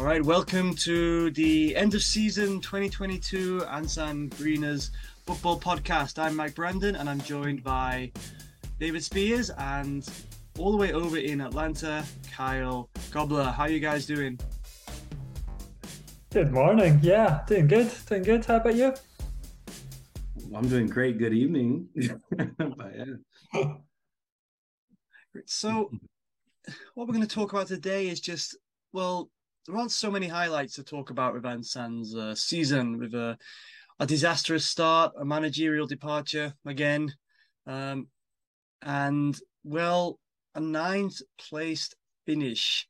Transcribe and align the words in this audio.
All 0.00 0.06
right, 0.06 0.24
welcome 0.24 0.74
to 0.76 1.30
the 1.32 1.76
end 1.76 1.94
of 1.94 2.02
season 2.02 2.58
2022 2.62 3.58
Ansan 3.68 4.34
Greeners 4.34 4.92
football 5.26 5.60
podcast. 5.60 6.18
I'm 6.18 6.34
Mike 6.36 6.54
Brandon 6.54 6.96
and 6.96 7.06
I'm 7.06 7.20
joined 7.20 7.62
by 7.62 8.10
David 8.78 9.04
Spears 9.04 9.50
and 9.58 10.08
all 10.58 10.72
the 10.72 10.78
way 10.78 10.94
over 10.94 11.18
in 11.18 11.42
Atlanta, 11.42 12.02
Kyle 12.32 12.88
Gobbler. 13.10 13.50
How 13.50 13.66
you 13.66 13.78
guys 13.78 14.06
doing? 14.06 14.40
Good 16.30 16.50
morning. 16.50 16.98
Yeah, 17.02 17.42
doing 17.46 17.66
good. 17.66 17.92
Doing 18.06 18.22
good. 18.22 18.46
How 18.46 18.56
about 18.56 18.76
you? 18.76 18.94
I'm 20.54 20.66
doing 20.66 20.86
great. 20.86 21.18
Good 21.18 21.34
evening. 21.34 21.88
but, 22.38 22.94
yeah. 23.52 23.64
So, 25.44 25.90
what 26.94 27.06
we're 27.06 27.12
going 27.12 27.20
to 27.20 27.34
talk 27.34 27.52
about 27.52 27.66
today 27.66 28.08
is 28.08 28.18
just, 28.18 28.56
well, 28.94 29.28
there 29.66 29.76
aren't 29.76 29.92
so 29.92 30.10
many 30.10 30.28
highlights 30.28 30.74
to 30.74 30.82
talk 30.82 31.10
about 31.10 31.34
with 31.34 31.44
Ansan's 31.44 32.14
uh, 32.14 32.34
season 32.34 32.98
with 32.98 33.14
a, 33.14 33.36
a 33.98 34.06
disastrous 34.06 34.64
start, 34.64 35.12
a 35.18 35.24
managerial 35.24 35.86
departure 35.86 36.54
again, 36.66 37.12
um, 37.66 38.08
and 38.82 39.38
well, 39.64 40.18
a 40.54 40.60
ninth 40.60 41.20
placed 41.38 41.94
finish. 42.26 42.86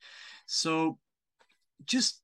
So 0.47 0.99
just 1.85 2.23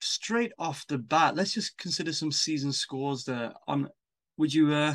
straight 0.00 0.52
off 0.58 0.86
the 0.88 0.98
bat, 0.98 1.34
let's 1.34 1.54
just 1.54 1.78
consider 1.78 2.12
some 2.12 2.30
season 2.30 2.72
scores 2.72 3.24
there. 3.24 3.52
On 3.66 3.88
would 4.36 4.52
you 4.52 4.72
uh 4.72 4.94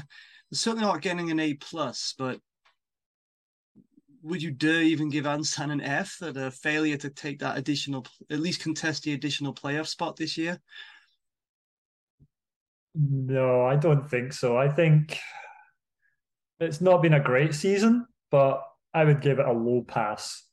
certainly 0.53 0.85
not 0.85 1.01
getting 1.01 1.31
an 1.31 1.39
A 1.39 1.53
plus, 1.55 2.13
but 2.17 2.39
would 4.23 4.41
you 4.41 4.51
dare 4.51 4.81
even 4.81 5.09
give 5.09 5.25
Ansan 5.25 5.71
an 5.71 5.81
F 5.81 6.17
that 6.19 6.37
a 6.37 6.51
failure 6.51 6.97
to 6.97 7.09
take 7.09 7.39
that 7.39 7.57
additional, 7.57 8.05
at 8.29 8.39
least 8.39 8.61
contest 8.61 9.03
the 9.03 9.13
additional 9.13 9.53
playoff 9.53 9.87
spot 9.87 10.15
this 10.15 10.37
year? 10.37 10.59
No, 12.93 13.65
I 13.65 13.75
don't 13.75 14.09
think 14.09 14.33
so. 14.33 14.57
I 14.57 14.69
think 14.69 15.17
it's 16.59 16.81
not 16.81 17.01
been 17.01 17.13
a 17.13 17.19
great 17.19 17.53
season, 17.53 18.05
but 18.29 18.63
I 18.93 19.05
would 19.05 19.21
give 19.21 19.39
it 19.39 19.47
a 19.47 19.51
low 19.51 19.81
pass. 19.81 20.43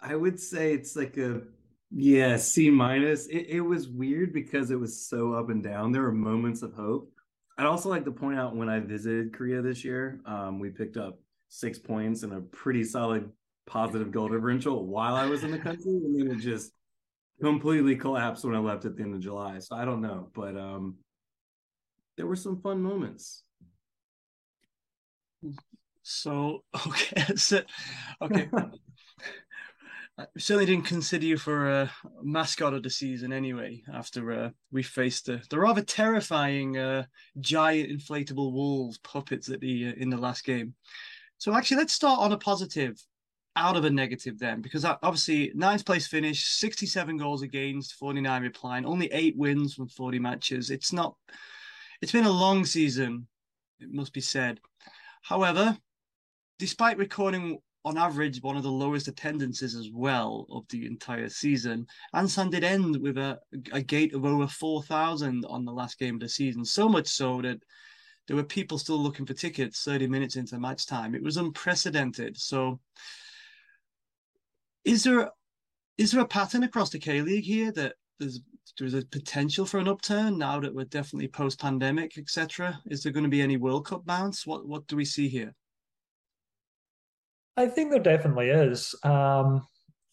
I 0.00 0.16
would 0.16 0.38
say 0.38 0.74
it's 0.74 0.96
like 0.96 1.16
a 1.16 1.42
yeah 1.90 2.36
C 2.36 2.68
minus. 2.68 3.26
It, 3.28 3.46
it 3.48 3.60
was 3.60 3.88
weird 3.88 4.32
because 4.32 4.70
it 4.70 4.78
was 4.78 5.06
so 5.06 5.32
up 5.32 5.48
and 5.48 5.62
down. 5.62 5.92
There 5.92 6.02
were 6.02 6.12
moments 6.12 6.62
of 6.62 6.74
hope, 6.74 7.10
I'd 7.58 7.66
also 7.66 7.88
like 7.88 8.04
to 8.04 8.12
point 8.12 8.38
out 8.38 8.56
when 8.56 8.68
I 8.68 8.80
visited 8.80 9.32
Korea 9.32 9.62
this 9.62 9.84
year, 9.84 10.20
um, 10.26 10.58
we 10.58 10.70
picked 10.70 10.96
up 10.96 11.18
six 11.48 11.78
points 11.78 12.22
and 12.22 12.32
a 12.32 12.40
pretty 12.40 12.82
solid 12.84 13.30
positive 13.66 14.10
goal 14.10 14.28
differential 14.28 14.86
while 14.86 15.14
I 15.14 15.26
was 15.26 15.44
in 15.44 15.50
the 15.50 15.58
country, 15.58 15.92
and 15.92 16.18
then 16.18 16.36
it 16.36 16.40
just 16.40 16.72
completely 17.40 17.96
collapsed 17.96 18.44
when 18.44 18.54
I 18.54 18.58
left 18.58 18.84
at 18.84 18.96
the 18.96 19.02
end 19.02 19.14
of 19.14 19.20
July. 19.20 19.58
So 19.58 19.76
I 19.76 19.84
don't 19.84 20.00
know, 20.00 20.30
but 20.34 20.56
um, 20.56 20.96
there 22.16 22.26
were 22.26 22.36
some 22.36 22.60
fun 22.60 22.82
moments. 22.82 23.42
So 26.02 26.64
okay, 26.86 27.34
so, 27.36 27.62
okay. 28.22 28.48
I 30.18 30.26
certainly 30.36 30.66
didn't 30.66 30.84
consider 30.84 31.24
you 31.24 31.38
for 31.38 31.70
a 31.70 31.90
mascot 32.22 32.74
of 32.74 32.82
the 32.82 32.90
season 32.90 33.32
anyway. 33.32 33.82
After 33.92 34.32
uh, 34.32 34.50
we 34.70 34.82
faced 34.82 35.26
the, 35.26 35.42
the 35.48 35.58
rather 35.58 35.82
terrifying 35.82 36.76
uh, 36.76 37.04
giant 37.40 37.90
inflatable 37.90 38.52
wolves 38.52 38.98
puppets 38.98 39.48
at 39.48 39.60
the 39.60 39.88
uh, 39.88 39.92
in 39.96 40.10
the 40.10 40.18
last 40.18 40.44
game. 40.44 40.74
So 41.38 41.54
actually, 41.54 41.78
let's 41.78 41.94
start 41.94 42.20
on 42.20 42.32
a 42.32 42.38
positive, 42.38 43.02
out 43.56 43.76
of 43.76 43.84
a 43.84 43.90
negative 43.90 44.38
then, 44.38 44.60
because 44.60 44.84
obviously 44.84 45.50
ninth 45.54 45.84
place 45.86 46.06
finish, 46.06 46.46
sixty-seven 46.46 47.16
goals 47.16 47.42
against, 47.42 47.94
forty-nine 47.94 48.42
replying, 48.42 48.84
only 48.84 49.06
eight 49.12 49.36
wins 49.36 49.74
from 49.74 49.88
forty 49.88 50.18
matches. 50.18 50.70
It's 50.70 50.92
not. 50.92 51.16
It's 52.02 52.12
been 52.12 52.26
a 52.26 52.30
long 52.30 52.64
season, 52.66 53.26
it 53.80 53.90
must 53.90 54.12
be 54.12 54.20
said. 54.20 54.60
However, 55.22 55.78
despite 56.58 56.98
recording 56.98 57.60
on 57.84 57.98
average 57.98 58.40
one 58.42 58.56
of 58.56 58.62
the 58.62 58.70
lowest 58.70 59.08
attendances 59.08 59.74
as 59.74 59.90
well 59.92 60.46
of 60.50 60.64
the 60.70 60.86
entire 60.86 61.28
season. 61.28 61.86
Ansan 62.14 62.50
did 62.50 62.64
end 62.64 62.96
with 62.96 63.18
a, 63.18 63.38
a 63.72 63.82
gate 63.82 64.14
of 64.14 64.24
over 64.24 64.46
4,000 64.46 65.44
on 65.46 65.64
the 65.64 65.72
last 65.72 65.98
game 65.98 66.14
of 66.14 66.20
the 66.20 66.28
season, 66.28 66.64
so 66.64 66.88
much 66.88 67.08
so 67.08 67.42
that 67.42 67.60
there 68.28 68.36
were 68.36 68.44
people 68.44 68.78
still 68.78 68.98
looking 68.98 69.26
for 69.26 69.34
tickets 69.34 69.82
30 69.82 70.06
minutes 70.06 70.36
into 70.36 70.58
match 70.58 70.86
time. 70.86 71.14
It 71.14 71.22
was 71.22 71.36
unprecedented. 71.36 72.36
So 72.38 72.80
is 74.84 75.04
there 75.04 75.30
is 75.98 76.12
there 76.12 76.22
a 76.22 76.26
pattern 76.26 76.62
across 76.62 76.90
the 76.90 76.98
K 76.98 77.20
League 77.20 77.44
here 77.44 77.72
that 77.72 77.94
there's 78.18 78.40
there's 78.78 78.94
a 78.94 79.04
potential 79.06 79.66
for 79.66 79.78
an 79.78 79.88
upturn 79.88 80.38
now 80.38 80.58
that 80.60 80.74
we're 80.74 80.84
definitely 80.84 81.28
post 81.28 81.60
pandemic, 81.60 82.16
etc. 82.16 82.80
Is 82.86 83.02
there 83.02 83.12
going 83.12 83.24
to 83.24 83.30
be 83.30 83.42
any 83.42 83.56
World 83.56 83.86
Cup 83.86 84.06
bounce? 84.06 84.46
What 84.46 84.66
what 84.66 84.86
do 84.86 84.96
we 84.96 85.04
see 85.04 85.28
here? 85.28 85.54
I 87.56 87.66
think 87.66 87.90
there 87.90 88.00
definitely 88.00 88.48
is. 88.48 88.94
Um, 89.02 89.66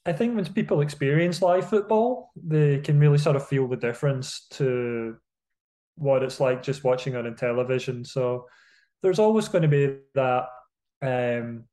I 0.06 0.14
think 0.14 0.36
when 0.36 0.46
people 0.54 0.82
experience 0.82 1.42
live 1.42 1.70
football, 1.70 2.32
they 2.36 2.80
can 2.80 3.00
really 3.00 3.18
sort 3.18 3.36
of 3.36 3.48
feel 3.48 3.68
the 3.68 3.78
difference 3.78 4.48
to 4.52 5.18
what 5.96 6.24
it's 6.24 6.40
like 6.40 6.64
just 6.64 6.84
watching 6.84 7.14
it 7.14 7.26
on 7.26 7.36
television. 7.36 8.04
So 8.06 8.46
there's 9.02 9.20
always 9.20 9.48
going 9.48 9.62
to 9.64 9.68
be 9.68 9.98
that 10.16 10.46
um, 11.02 11.66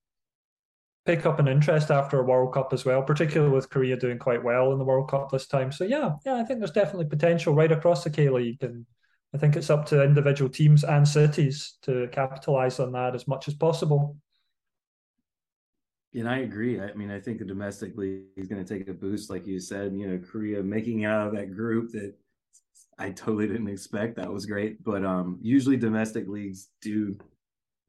pick 1.07 1.25
up 1.25 1.39
an 1.39 1.49
interest 1.49 1.91
after 1.91 2.19
a 2.19 2.25
World 2.25 2.53
Cup 2.53 2.73
as 2.73 2.85
well, 2.85 3.03
particularly 3.03 3.55
with 3.55 3.71
Korea 3.71 3.97
doing 3.97 4.19
quite 4.19 4.43
well 4.43 4.73
in 4.73 4.79
the 4.79 4.85
World 4.85 5.09
Cup 5.09 5.31
this 5.31 5.47
time. 5.47 5.73
So 5.73 5.85
yeah, 5.85 6.11
yeah, 6.25 6.35
I 6.35 6.45
think 6.45 6.59
there's 6.59 6.73
definitely 6.73 7.07
potential 7.07 7.55
right 7.55 7.73
across 7.73 8.05
the 8.05 8.11
K 8.11 8.29
League, 8.29 8.63
and 8.63 8.85
I 9.35 9.39
think 9.39 9.57
it's 9.57 9.71
up 9.71 9.87
to 9.87 10.03
individual 10.03 10.51
teams 10.51 10.85
and 10.85 11.07
cities 11.07 11.79
to 11.83 12.09
capitalize 12.13 12.81
on 12.81 12.93
that 12.93 13.15
as 13.15 13.27
much 13.29 13.49
as 13.49 13.55
possible. 13.55 14.17
And 16.17 16.27
I 16.27 16.39
agree. 16.39 16.81
I 16.81 16.95
mean, 16.95 17.11
I 17.11 17.21
think 17.21 17.39
the 17.39 17.45
domestic 17.45 17.95
league 17.99 18.23
is 18.39 18.49
going 18.49 18.65
to 18.65 18.79
take 18.79 18.89
a 18.89 18.95
boost, 18.95 19.29
like 19.29 19.47
you 19.47 19.61
said. 19.61 19.93
You 19.95 20.09
know, 20.09 20.19
Korea 20.19 20.63
making 20.63 21.05
out 21.05 21.27
of 21.27 21.35
that 21.35 21.55
group 21.55 21.93
that 21.93 22.15
I 22.99 23.11
totally 23.11 23.47
didn't 23.47 23.69
expect. 23.69 24.17
That 24.17 24.33
was 24.33 24.47
great. 24.47 24.83
But 24.83 25.05
um, 25.05 25.39
usually 25.43 25.77
domestic 25.77 26.27
leagues 26.27 26.69
do 26.81 27.19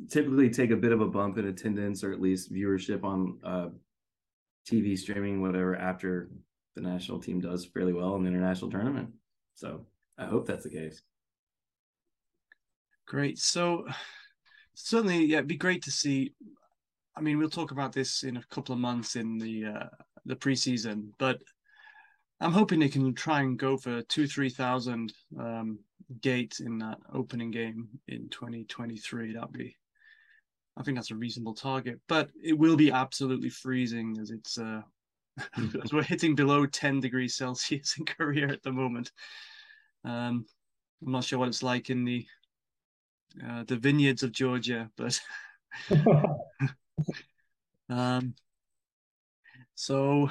typically 0.09 0.49
take 0.49 0.71
a 0.71 0.75
bit 0.75 0.91
of 0.91 0.99
a 0.99 1.07
bump 1.07 1.37
in 1.37 1.47
attendance 1.47 2.03
or 2.03 2.11
at 2.11 2.19
least 2.19 2.53
viewership 2.53 3.05
on 3.05 3.39
uh, 3.45 3.69
TV 4.69 4.97
streaming, 4.97 5.41
whatever, 5.41 5.77
after 5.77 6.29
the 6.75 6.81
national 6.81 7.21
team 7.21 7.39
does 7.39 7.65
fairly 7.65 7.93
well 7.93 8.15
in 8.17 8.23
the 8.23 8.29
international 8.29 8.69
tournament. 8.69 9.09
So 9.55 9.85
I 10.17 10.25
hope 10.25 10.45
that's 10.45 10.65
the 10.65 10.69
case. 10.69 11.01
Great. 13.07 13.39
So 13.39 13.87
certainly, 14.73 15.23
yeah, 15.23 15.37
it'd 15.37 15.47
be 15.47 15.55
great 15.55 15.83
to 15.83 15.91
see 15.91 16.33
I 17.17 17.21
mean, 17.21 17.39
we'll 17.39 17.49
talk 17.49 17.71
about 17.71 17.93
this 17.93 18.23
in 18.23 18.37
a 18.37 18.43
couple 18.51 18.73
of 18.73 18.79
months 18.79 19.15
in 19.15 19.39
the 19.39 19.65
uh, 19.65 19.87
the 20.25 20.35
preseason, 20.35 21.09
but 21.17 21.39
I'm 22.39 22.51
hoping 22.51 22.79
they 22.79 22.89
can 22.89 23.13
try 23.15 23.41
and 23.41 23.57
go 23.57 23.75
for 23.75 24.03
two, 24.03 24.27
three 24.27 24.49
thousand 24.49 25.13
um, 25.39 25.79
gates 26.21 26.59
in 26.59 26.77
that 26.77 26.99
opening 27.13 27.49
game 27.49 27.87
in 28.07 28.29
2023. 28.29 29.33
That'd 29.33 29.51
be, 29.51 29.75
I 30.77 30.83
think 30.83 30.95
that's 30.95 31.09
a 31.09 31.15
reasonable 31.15 31.55
target, 31.55 31.99
but 32.07 32.29
it 32.41 32.57
will 32.57 32.75
be 32.75 32.91
absolutely 32.91 33.49
freezing 33.49 34.17
as 34.21 34.29
it's 34.29 34.59
uh, 34.59 34.81
as 35.83 35.91
we're 35.91 36.03
hitting 36.03 36.35
below 36.35 36.67
10 36.67 36.99
degrees 36.99 37.35
Celsius 37.35 37.97
in 37.97 38.05
Korea 38.05 38.47
at 38.47 38.61
the 38.61 38.71
moment. 38.71 39.11
Um, 40.05 40.45
I'm 41.03 41.11
not 41.11 41.23
sure 41.23 41.39
what 41.39 41.49
it's 41.49 41.63
like 41.63 41.89
in 41.89 42.05
the 42.05 42.25
uh, 43.43 43.63
the 43.63 43.77
vineyards 43.77 44.21
of 44.21 44.31
Georgia, 44.31 44.91
but 44.97 45.19
um, 47.89 48.33
so 49.75 50.29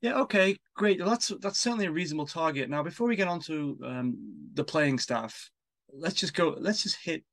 yeah, 0.00 0.20
okay, 0.20 0.56
great. 0.74 1.04
That's 1.04 1.32
that's 1.40 1.58
certainly 1.58 1.86
a 1.86 1.90
reasonable 1.90 2.26
target. 2.26 2.68
Now, 2.68 2.82
before 2.82 3.08
we 3.08 3.16
get 3.16 3.28
on 3.28 3.40
to 3.42 3.78
um, 3.84 4.16
the 4.54 4.64
playing 4.64 4.98
staff, 4.98 5.50
let's 5.92 6.16
just 6.16 6.34
go. 6.34 6.56
Let's 6.58 6.82
just 6.82 6.98
hit 7.02 7.24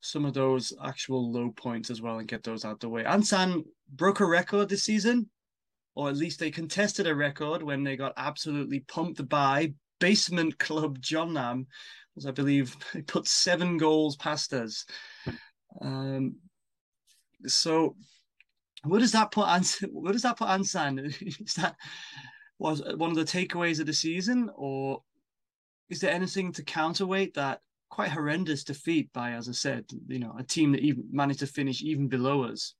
some 0.00 0.24
of 0.24 0.34
those 0.34 0.72
actual 0.84 1.32
low 1.32 1.50
points 1.50 1.90
as 1.90 2.02
well 2.02 2.18
and 2.18 2.28
get 2.28 2.42
those 2.42 2.64
out 2.64 2.80
the 2.80 2.88
way. 2.88 3.04
Ansan 3.04 3.64
broke 3.94 4.20
a 4.20 4.26
record 4.26 4.68
this 4.68 4.84
season, 4.84 5.30
or 5.94 6.08
at 6.08 6.16
least 6.16 6.40
they 6.40 6.50
contested 6.50 7.06
a 7.06 7.14
record 7.14 7.62
when 7.62 7.84
they 7.84 7.96
got 7.96 8.12
absolutely 8.16 8.80
pumped 8.80 9.26
by 9.28 9.72
basement 10.00 10.58
club 10.58 11.00
Jeonnam, 11.00 11.66
as 12.16 12.26
I 12.26 12.32
believe 12.32 12.76
they 12.92 13.02
put 13.06 13.26
seven 13.26 13.78
goals 13.78 14.16
past 14.16 14.52
us. 14.52 14.84
Um, 15.80 16.36
so 17.46 17.96
what 18.84 19.00
does 19.00 19.12
that 19.12 19.30
put 19.30 19.46
Ansan? 19.46 19.92
What 19.92 20.12
does 20.12 20.22
that 20.22 20.36
put 20.36 20.48
Ansan? 20.48 20.98
Is 21.40 21.54
that 21.54 21.76
was 22.58 22.82
one 22.96 23.10
of 23.10 23.16
the 23.16 23.24
takeaways 23.24 23.80
of 23.80 23.86
the 23.86 23.92
season, 23.92 24.50
or 24.54 25.02
is 25.90 26.00
there 26.00 26.12
anything 26.12 26.52
to 26.52 26.62
counterweight 26.62 27.34
that 27.34 27.60
quite 27.90 28.10
horrendous 28.10 28.64
defeat 28.64 29.12
by, 29.12 29.32
as 29.32 29.48
I 29.48 29.52
said, 29.52 29.84
you 30.06 30.18
know, 30.18 30.34
a 30.38 30.42
team 30.42 30.72
that 30.72 30.80
even 30.80 31.04
managed 31.10 31.40
to 31.40 31.46
finish 31.46 31.82
even 31.82 32.08
below 32.08 32.44
us? 32.44 32.74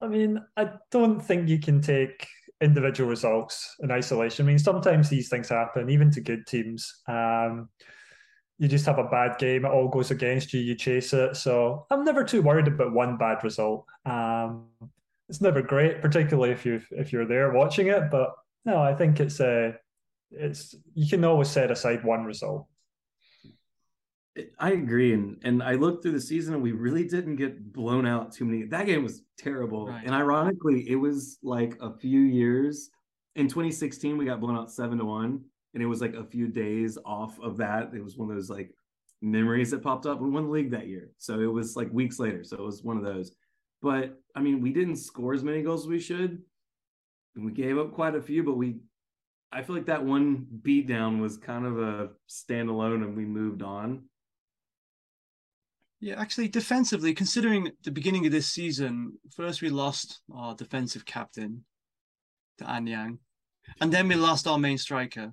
I 0.00 0.08
mean, 0.08 0.42
I 0.56 0.70
don't 0.90 1.20
think 1.20 1.48
you 1.48 1.58
can 1.58 1.80
take 1.80 2.26
individual 2.60 3.10
results 3.10 3.76
in 3.80 3.90
isolation. 3.90 4.46
I 4.46 4.48
mean, 4.48 4.58
sometimes 4.58 5.08
these 5.08 5.28
things 5.28 5.48
happen, 5.48 5.90
even 5.90 6.10
to 6.12 6.20
good 6.20 6.46
teams. 6.46 7.02
Um, 7.08 7.68
you 8.58 8.68
just 8.68 8.86
have 8.86 8.98
a 8.98 9.04
bad 9.04 9.38
game, 9.38 9.64
it 9.64 9.70
all 9.70 9.88
goes 9.88 10.10
against 10.10 10.52
you, 10.52 10.60
you 10.60 10.74
chase 10.74 11.12
it. 11.12 11.36
So 11.36 11.86
I'm 11.90 12.04
never 12.04 12.24
too 12.24 12.42
worried 12.42 12.68
about 12.68 12.92
one 12.92 13.16
bad 13.16 13.42
result. 13.42 13.86
Um, 14.06 14.66
it's 15.28 15.40
never 15.40 15.62
great, 15.62 16.02
particularly 16.02 16.52
if 16.52 16.66
you 16.66 16.80
if 16.90 17.12
you're 17.12 17.26
there 17.26 17.52
watching 17.52 17.88
it. 17.88 18.10
But 18.10 18.34
no, 18.64 18.80
I 18.80 18.94
think 18.94 19.18
it's 19.18 19.40
a 19.40 19.68
uh, 19.68 19.72
it's 20.30 20.74
you 20.94 21.08
can 21.08 21.24
always 21.24 21.48
set 21.48 21.70
aside 21.70 22.04
one 22.04 22.24
result. 22.24 22.66
I 24.58 24.72
agree, 24.72 25.12
and 25.12 25.38
and 25.42 25.62
I 25.62 25.74
looked 25.74 26.02
through 26.02 26.12
the 26.12 26.20
season, 26.20 26.54
and 26.54 26.62
we 26.62 26.72
really 26.72 27.04
didn't 27.04 27.36
get 27.36 27.72
blown 27.72 28.06
out 28.06 28.32
too 28.32 28.44
many. 28.44 28.64
That 28.64 28.86
game 28.86 29.02
was 29.02 29.22
terrible, 29.38 29.88
right. 29.88 30.04
and 30.04 30.14
ironically, 30.14 30.88
it 30.88 30.96
was 30.96 31.38
like 31.42 31.76
a 31.80 31.96
few 31.98 32.20
years. 32.20 32.90
In 33.34 33.48
2016, 33.48 34.18
we 34.18 34.26
got 34.26 34.40
blown 34.40 34.56
out 34.56 34.70
seven 34.70 34.98
to 34.98 35.04
one, 35.04 35.44
and 35.74 35.82
it 35.82 35.86
was 35.86 36.00
like 36.00 36.14
a 36.14 36.24
few 36.24 36.48
days 36.48 36.98
off 37.04 37.38
of 37.40 37.56
that. 37.58 37.92
It 37.94 38.02
was 38.02 38.16
one 38.16 38.30
of 38.30 38.36
those 38.36 38.50
like 38.50 38.74
memories 39.20 39.70
that 39.70 39.82
popped 39.82 40.06
up. 40.06 40.20
We 40.20 40.30
won 40.30 40.44
the 40.44 40.50
league 40.50 40.70
that 40.72 40.88
year, 40.88 41.10
so 41.18 41.40
it 41.40 41.46
was 41.46 41.76
like 41.76 41.92
weeks 41.92 42.18
later. 42.18 42.44
So 42.44 42.56
it 42.56 42.62
was 42.62 42.82
one 42.82 42.96
of 42.96 43.04
those. 43.04 43.34
But 43.80 44.20
I 44.36 44.40
mean, 44.40 44.60
we 44.60 44.72
didn't 44.72 44.96
score 44.96 45.34
as 45.34 45.44
many 45.44 45.62
goals 45.62 45.82
as 45.82 45.88
we 45.88 46.00
should. 46.00 46.42
And 47.34 47.46
we 47.46 47.52
gave 47.52 47.78
up 47.78 47.92
quite 47.92 48.14
a 48.14 48.20
few, 48.20 48.42
but 48.42 48.56
we 48.56 48.76
I 49.52 49.62
feel 49.62 49.76
like 49.76 49.86
that 49.86 50.04
one 50.04 50.46
beatdown 50.62 51.20
was 51.20 51.36
kind 51.36 51.66
of 51.66 51.78
a 51.78 52.10
standalone 52.28 53.02
and 53.02 53.16
we 53.16 53.24
moved 53.24 53.62
on. 53.62 54.04
Yeah, 56.00 56.20
actually, 56.20 56.48
defensively, 56.48 57.14
considering 57.14 57.70
the 57.84 57.92
beginning 57.92 58.26
of 58.26 58.32
this 58.32 58.48
season, 58.48 59.12
first 59.30 59.62
we 59.62 59.68
lost 59.68 60.20
our 60.34 60.54
defensive 60.54 61.04
captain 61.04 61.64
to 62.58 62.64
Anyang, 62.64 63.18
and 63.80 63.92
then 63.92 64.08
we 64.08 64.16
lost 64.16 64.48
our 64.48 64.58
main 64.58 64.78
striker 64.78 65.32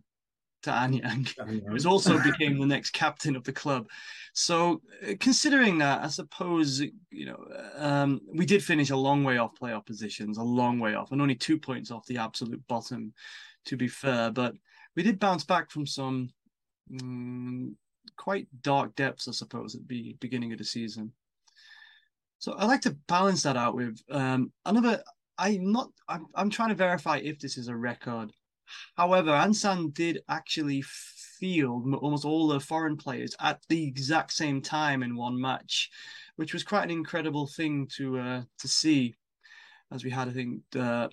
to 0.63 0.71
Anyang, 0.71 1.27
who 1.83 1.89
also 1.89 2.21
became 2.21 2.59
the 2.59 2.65
next 2.65 2.91
captain 2.91 3.35
of 3.35 3.43
the 3.43 3.53
club. 3.53 3.87
So, 4.33 4.81
uh, 5.07 5.13
considering 5.19 5.77
that, 5.79 6.03
I 6.03 6.07
suppose 6.07 6.81
you 7.11 7.25
know 7.25 7.45
um, 7.77 8.21
we 8.33 8.45
did 8.45 8.63
finish 8.63 8.89
a 8.89 8.97
long 8.97 9.23
way 9.23 9.37
off 9.37 9.59
playoff 9.59 9.85
positions, 9.85 10.37
a 10.37 10.43
long 10.43 10.79
way 10.79 10.95
off, 10.95 11.11
and 11.11 11.21
only 11.21 11.35
two 11.35 11.57
points 11.57 11.91
off 11.91 12.05
the 12.05 12.17
absolute 12.17 12.65
bottom, 12.67 13.13
to 13.65 13.77
be 13.77 13.87
fair. 13.87 14.31
But 14.31 14.55
we 14.95 15.03
did 15.03 15.19
bounce 15.19 15.43
back 15.43 15.71
from 15.71 15.85
some 15.85 16.29
um, 17.01 17.75
quite 18.17 18.47
dark 18.61 18.95
depths, 18.95 19.27
I 19.27 19.31
suppose, 19.31 19.75
at 19.75 19.87
the 19.87 20.15
beginning 20.19 20.51
of 20.51 20.57
the 20.57 20.65
season. 20.65 21.13
So 22.39 22.53
I 22.53 22.65
like 22.65 22.81
to 22.81 22.97
balance 23.07 23.43
that 23.43 23.57
out 23.57 23.75
with 23.75 24.01
um, 24.09 24.51
another. 24.65 25.03
I'm 25.37 25.71
not. 25.71 25.89
I'm, 26.07 26.27
I'm 26.35 26.49
trying 26.49 26.69
to 26.69 26.75
verify 26.75 27.17
if 27.17 27.39
this 27.39 27.57
is 27.57 27.67
a 27.67 27.75
record. 27.75 28.31
However, 28.95 29.31
Ansan 29.31 29.93
did 29.93 30.21
actually 30.29 30.83
field 31.39 31.93
almost 31.95 32.25
all 32.25 32.47
the 32.47 32.59
foreign 32.59 32.97
players 32.97 33.35
at 33.39 33.61
the 33.69 33.83
exact 33.85 34.33
same 34.33 34.61
time 34.61 35.03
in 35.03 35.15
one 35.15 35.39
match, 35.39 35.89
which 36.35 36.53
was 36.53 36.63
quite 36.63 36.83
an 36.83 36.91
incredible 36.91 37.47
thing 37.47 37.87
to 37.95 38.19
uh, 38.19 38.41
to 38.59 38.67
see. 38.67 39.15
As 39.91 40.03
we 40.03 40.11
had, 40.11 40.27
I 40.27 40.31
think, 40.31 40.61
uh, 40.75 41.07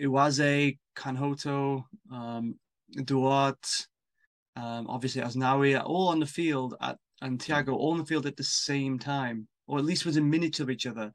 Iwaze, 0.00 0.78
Kanhoto, 0.94 1.84
um, 2.12 2.54
Duarte, 3.04 3.86
um, 4.54 4.86
obviously 4.88 5.20
Asnawi, 5.20 5.82
all 5.84 6.08
on 6.08 6.20
the 6.20 6.26
field 6.26 6.76
at 6.80 6.96
and 7.22 7.38
Thiago 7.38 7.74
all 7.74 7.92
on 7.92 7.98
the 7.98 8.04
field 8.04 8.26
at 8.26 8.36
the 8.36 8.44
same 8.44 8.98
time, 8.98 9.46
or 9.66 9.78
at 9.78 9.84
least 9.84 10.06
within 10.06 10.30
minutes 10.30 10.60
of 10.60 10.70
each 10.70 10.86
other. 10.86 11.12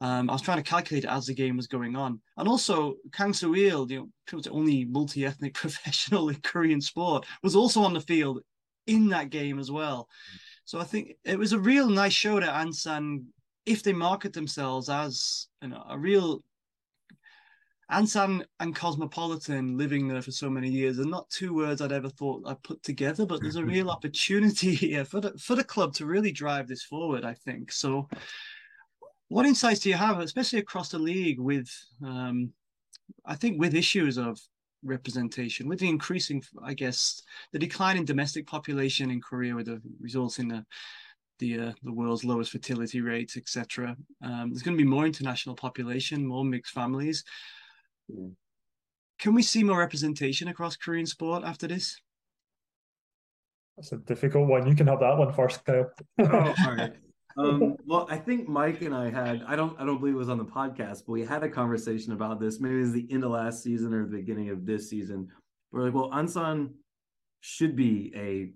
Um, 0.00 0.28
I 0.28 0.34
was 0.34 0.42
trying 0.42 0.62
to 0.62 0.70
calculate 0.70 1.04
it 1.04 1.10
as 1.10 1.26
the 1.26 1.34
game 1.34 1.56
was 1.56 1.66
going 1.66 1.96
on, 1.96 2.20
and 2.36 2.48
also 2.48 2.96
Kang 3.12 3.32
Soo-il, 3.32 3.90
you 3.90 4.10
know, 4.30 4.40
the 4.40 4.50
only 4.50 4.84
multi-ethnic 4.84 5.54
professional 5.64 6.28
in 6.28 6.36
Korean 6.42 6.80
sport, 6.80 7.26
was 7.42 7.56
also 7.56 7.82
on 7.82 7.94
the 7.94 8.00
field 8.00 8.40
in 8.86 9.08
that 9.08 9.30
game 9.30 9.58
as 9.58 9.70
well. 9.70 10.08
So 10.64 10.78
I 10.78 10.84
think 10.84 11.12
it 11.24 11.38
was 11.38 11.52
a 11.52 11.58
real 11.58 11.88
nice 11.88 12.12
show 12.12 12.40
that 12.40 12.66
Ansan, 12.66 13.24
if 13.64 13.82
they 13.82 13.92
market 13.92 14.32
themselves 14.32 14.88
as 14.88 15.48
you 15.62 15.68
know, 15.68 15.84
a 15.88 15.98
real 15.98 16.42
Ansan 17.90 18.44
and 18.58 18.74
Cosmopolitan 18.74 19.78
living 19.78 20.08
there 20.08 20.22
for 20.22 20.32
so 20.32 20.50
many 20.50 20.68
years 20.68 20.98
are 20.98 21.04
not 21.04 21.30
two 21.30 21.54
words 21.54 21.80
I'd 21.80 21.92
ever 21.92 22.08
thought 22.08 22.42
I'd 22.46 22.62
put 22.64 22.82
together, 22.82 23.24
but 23.24 23.40
there's 23.40 23.56
a 23.56 23.64
real 23.64 23.90
opportunity 23.90 24.74
here 24.74 25.04
for 25.04 25.20
the 25.20 25.38
for 25.38 25.54
the 25.54 25.64
club 25.64 25.94
to 25.94 26.06
really 26.06 26.32
drive 26.32 26.66
this 26.66 26.82
forward, 26.82 27.24
I 27.24 27.34
think. 27.34 27.70
So 27.70 28.08
what 29.28 29.46
insights 29.46 29.80
do 29.80 29.88
you 29.88 29.96
have, 29.96 30.20
especially 30.20 30.60
across 30.60 30.90
the 30.90 30.98
league 30.98 31.40
with 31.40 31.68
um, 32.04 32.52
I 33.24 33.34
think 33.34 33.60
with 33.60 33.74
issues 33.74 34.18
of 34.18 34.38
representation, 34.82 35.68
with 35.68 35.80
the 35.80 35.88
increasing, 35.88 36.42
I 36.62 36.74
guess, 36.74 37.22
the 37.52 37.58
decline 37.58 37.96
in 37.96 38.04
domestic 38.04 38.46
population 38.46 39.10
in 39.10 39.20
Korea, 39.20 39.54
with 39.54 39.66
the 39.66 39.80
results 40.00 40.38
in 40.38 40.48
the 40.48 40.64
the 41.38 41.60
uh, 41.60 41.72
the 41.82 41.92
world's 41.92 42.24
lowest 42.24 42.52
fertility 42.52 43.00
rates, 43.00 43.36
etc. 43.36 43.96
Um, 44.22 44.50
there's 44.50 44.62
going 44.62 44.76
to 44.76 44.82
be 44.82 44.88
more 44.88 45.06
international 45.06 45.54
population, 45.54 46.26
more 46.26 46.44
mixed 46.44 46.72
families. 46.72 47.24
Can 49.18 49.34
we 49.34 49.42
see 49.42 49.64
more 49.64 49.78
representation 49.78 50.48
across 50.48 50.76
Korean 50.76 51.06
sport 51.06 51.42
after 51.44 51.66
this? 51.66 52.00
That's 53.76 53.92
a 53.92 53.98
difficult 53.98 54.48
one. 54.48 54.66
You 54.66 54.74
can 54.74 54.86
have 54.86 55.00
that 55.00 55.18
one 55.18 55.32
first, 55.32 55.64
Kyle. 55.64 55.90
oh, 56.20 56.54
all 56.64 56.74
right. 56.74 56.94
Um, 57.36 57.76
well, 57.86 58.06
I 58.10 58.16
think 58.16 58.48
Mike 58.48 58.82
and 58.82 58.94
I 58.94 59.10
had 59.10 59.42
I 59.46 59.56
don't 59.56 59.78
I 59.80 59.84
don't 59.84 59.98
believe 59.98 60.14
it 60.14 60.18
was 60.18 60.28
on 60.28 60.38
the 60.38 60.44
podcast, 60.44 61.02
but 61.06 61.12
we 61.12 61.24
had 61.24 61.42
a 61.42 61.48
conversation 61.48 62.12
about 62.12 62.40
this. 62.40 62.60
Maybe 62.60 62.76
it 62.76 62.80
was 62.80 62.92
the 62.92 63.06
end 63.10 63.24
of 63.24 63.30
last 63.30 63.62
season 63.62 63.92
or 63.92 64.04
the 64.04 64.16
beginning 64.16 64.50
of 64.50 64.66
this 64.66 64.88
season. 64.88 65.28
We're 65.72 65.84
like, 65.84 65.94
well, 65.94 66.10
Ansan 66.10 66.70
should 67.40 67.76
be 67.76 68.12
a 68.16 68.50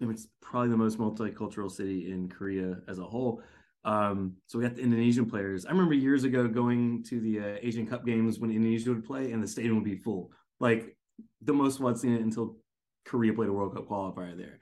it's 0.00 0.28
probably 0.42 0.70
the 0.70 0.76
most 0.76 0.98
multicultural 0.98 1.70
city 1.70 2.10
in 2.10 2.28
Korea 2.28 2.78
as 2.88 2.98
a 2.98 3.04
whole. 3.04 3.42
Um, 3.84 4.34
so 4.46 4.58
we 4.58 4.64
got 4.64 4.76
the 4.76 4.82
Indonesian 4.82 5.26
players. 5.26 5.64
I 5.64 5.70
remember 5.70 5.94
years 5.94 6.24
ago 6.24 6.48
going 6.48 7.04
to 7.04 7.20
the 7.20 7.40
uh, 7.40 7.56
Asian 7.62 7.86
Cup 7.86 8.04
games 8.04 8.38
when 8.38 8.50
Indonesia 8.50 8.90
would 8.90 9.06
play, 9.06 9.32
and 9.32 9.42
the 9.42 9.46
stadium 9.46 9.76
would 9.76 9.84
be 9.84 9.96
full. 9.96 10.32
Like 10.60 10.96
the 11.40 11.52
most 11.52 11.80
I'd 11.80 11.96
seen 11.96 12.14
it 12.14 12.20
until 12.20 12.56
Korea 13.04 13.32
played 13.32 13.48
a 13.48 13.52
World 13.52 13.74
Cup 13.74 13.88
qualifier 13.88 14.36
there. 14.36 14.58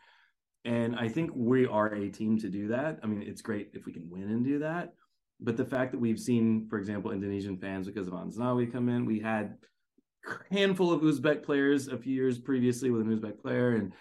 And 0.64 0.96
I 0.96 1.08
think 1.08 1.30
we 1.34 1.66
are 1.66 1.94
a 1.94 2.08
team 2.08 2.38
to 2.38 2.48
do 2.48 2.68
that. 2.68 2.98
I 3.02 3.06
mean, 3.06 3.22
it's 3.22 3.42
great 3.42 3.70
if 3.74 3.84
we 3.84 3.92
can 3.92 4.08
win 4.08 4.30
and 4.30 4.44
do 4.44 4.60
that. 4.60 4.94
But 5.40 5.56
the 5.56 5.64
fact 5.64 5.92
that 5.92 6.00
we've 6.00 6.18
seen, 6.18 6.66
for 6.70 6.78
example, 6.78 7.10
Indonesian 7.10 7.58
fans 7.58 7.86
because 7.86 8.06
of 8.06 8.14
Asnawi 8.14 8.72
come 8.72 8.88
in, 8.88 9.04
we 9.04 9.20
had 9.20 9.56
a 10.26 10.54
handful 10.54 10.92
of 10.92 11.02
Uzbek 11.02 11.42
players 11.42 11.88
a 11.88 11.98
few 11.98 12.14
years 12.14 12.38
previously 12.38 12.90
with 12.90 13.02
an 13.02 13.18
Uzbek 13.18 13.40
player, 13.40 13.76
and 13.76 13.92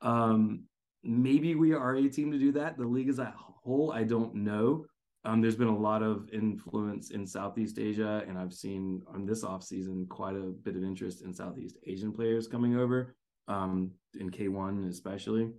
um, 0.00 0.64
maybe 1.02 1.54
we 1.54 1.72
are 1.72 1.96
a 1.96 2.08
team 2.08 2.30
to 2.30 2.38
do 2.38 2.52
that. 2.52 2.76
The 2.76 2.86
league 2.86 3.08
as 3.08 3.18
a 3.18 3.34
whole, 3.36 3.92
I 3.92 4.04
don't 4.04 4.34
know. 4.34 4.84
Um, 5.24 5.40
there's 5.40 5.56
been 5.56 5.68
a 5.68 5.78
lot 5.78 6.02
of 6.02 6.28
influence 6.32 7.10
in 7.10 7.26
Southeast 7.26 7.78
Asia, 7.78 8.22
and 8.28 8.36
I've 8.36 8.52
seen 8.52 9.02
on 9.12 9.24
this 9.24 9.44
off 9.44 9.62
season 9.62 10.06
quite 10.08 10.36
a 10.36 10.52
bit 10.62 10.76
of 10.76 10.82
interest 10.82 11.22
in 11.22 11.32
Southeast 11.32 11.78
Asian 11.86 12.12
players 12.12 12.48
coming 12.48 12.76
over, 12.76 13.14
um, 13.48 13.92
in 14.18 14.30
K1 14.30 14.88
especially. 14.88 15.52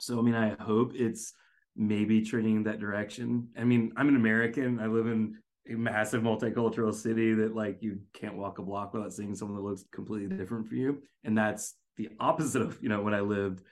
So, 0.00 0.18
I 0.18 0.22
mean, 0.22 0.34
I 0.34 0.56
hope 0.62 0.92
it's 0.94 1.32
maybe 1.76 2.22
trending 2.22 2.56
in 2.56 2.62
that 2.64 2.80
direction. 2.80 3.48
I 3.56 3.64
mean, 3.64 3.92
I'm 3.96 4.08
an 4.08 4.16
American. 4.16 4.80
I 4.80 4.86
live 4.86 5.06
in 5.06 5.36
a 5.68 5.74
massive 5.74 6.22
multicultural 6.22 6.94
city 6.94 7.34
that 7.34 7.54
like 7.54 7.82
you 7.82 8.00
can't 8.12 8.36
walk 8.36 8.58
a 8.58 8.62
block 8.62 8.94
without 8.94 9.12
seeing 9.12 9.34
someone 9.34 9.56
that 9.56 9.68
looks 9.68 9.84
completely 9.92 10.34
different 10.36 10.68
from 10.68 10.76
you, 10.78 11.02
and 11.24 11.36
that's 11.36 11.74
the 11.96 12.10
opposite 12.20 12.62
of 12.62 12.78
you 12.82 12.88
know 12.88 13.02
when 13.02 13.14
I 13.14 13.20
lived 13.20 13.62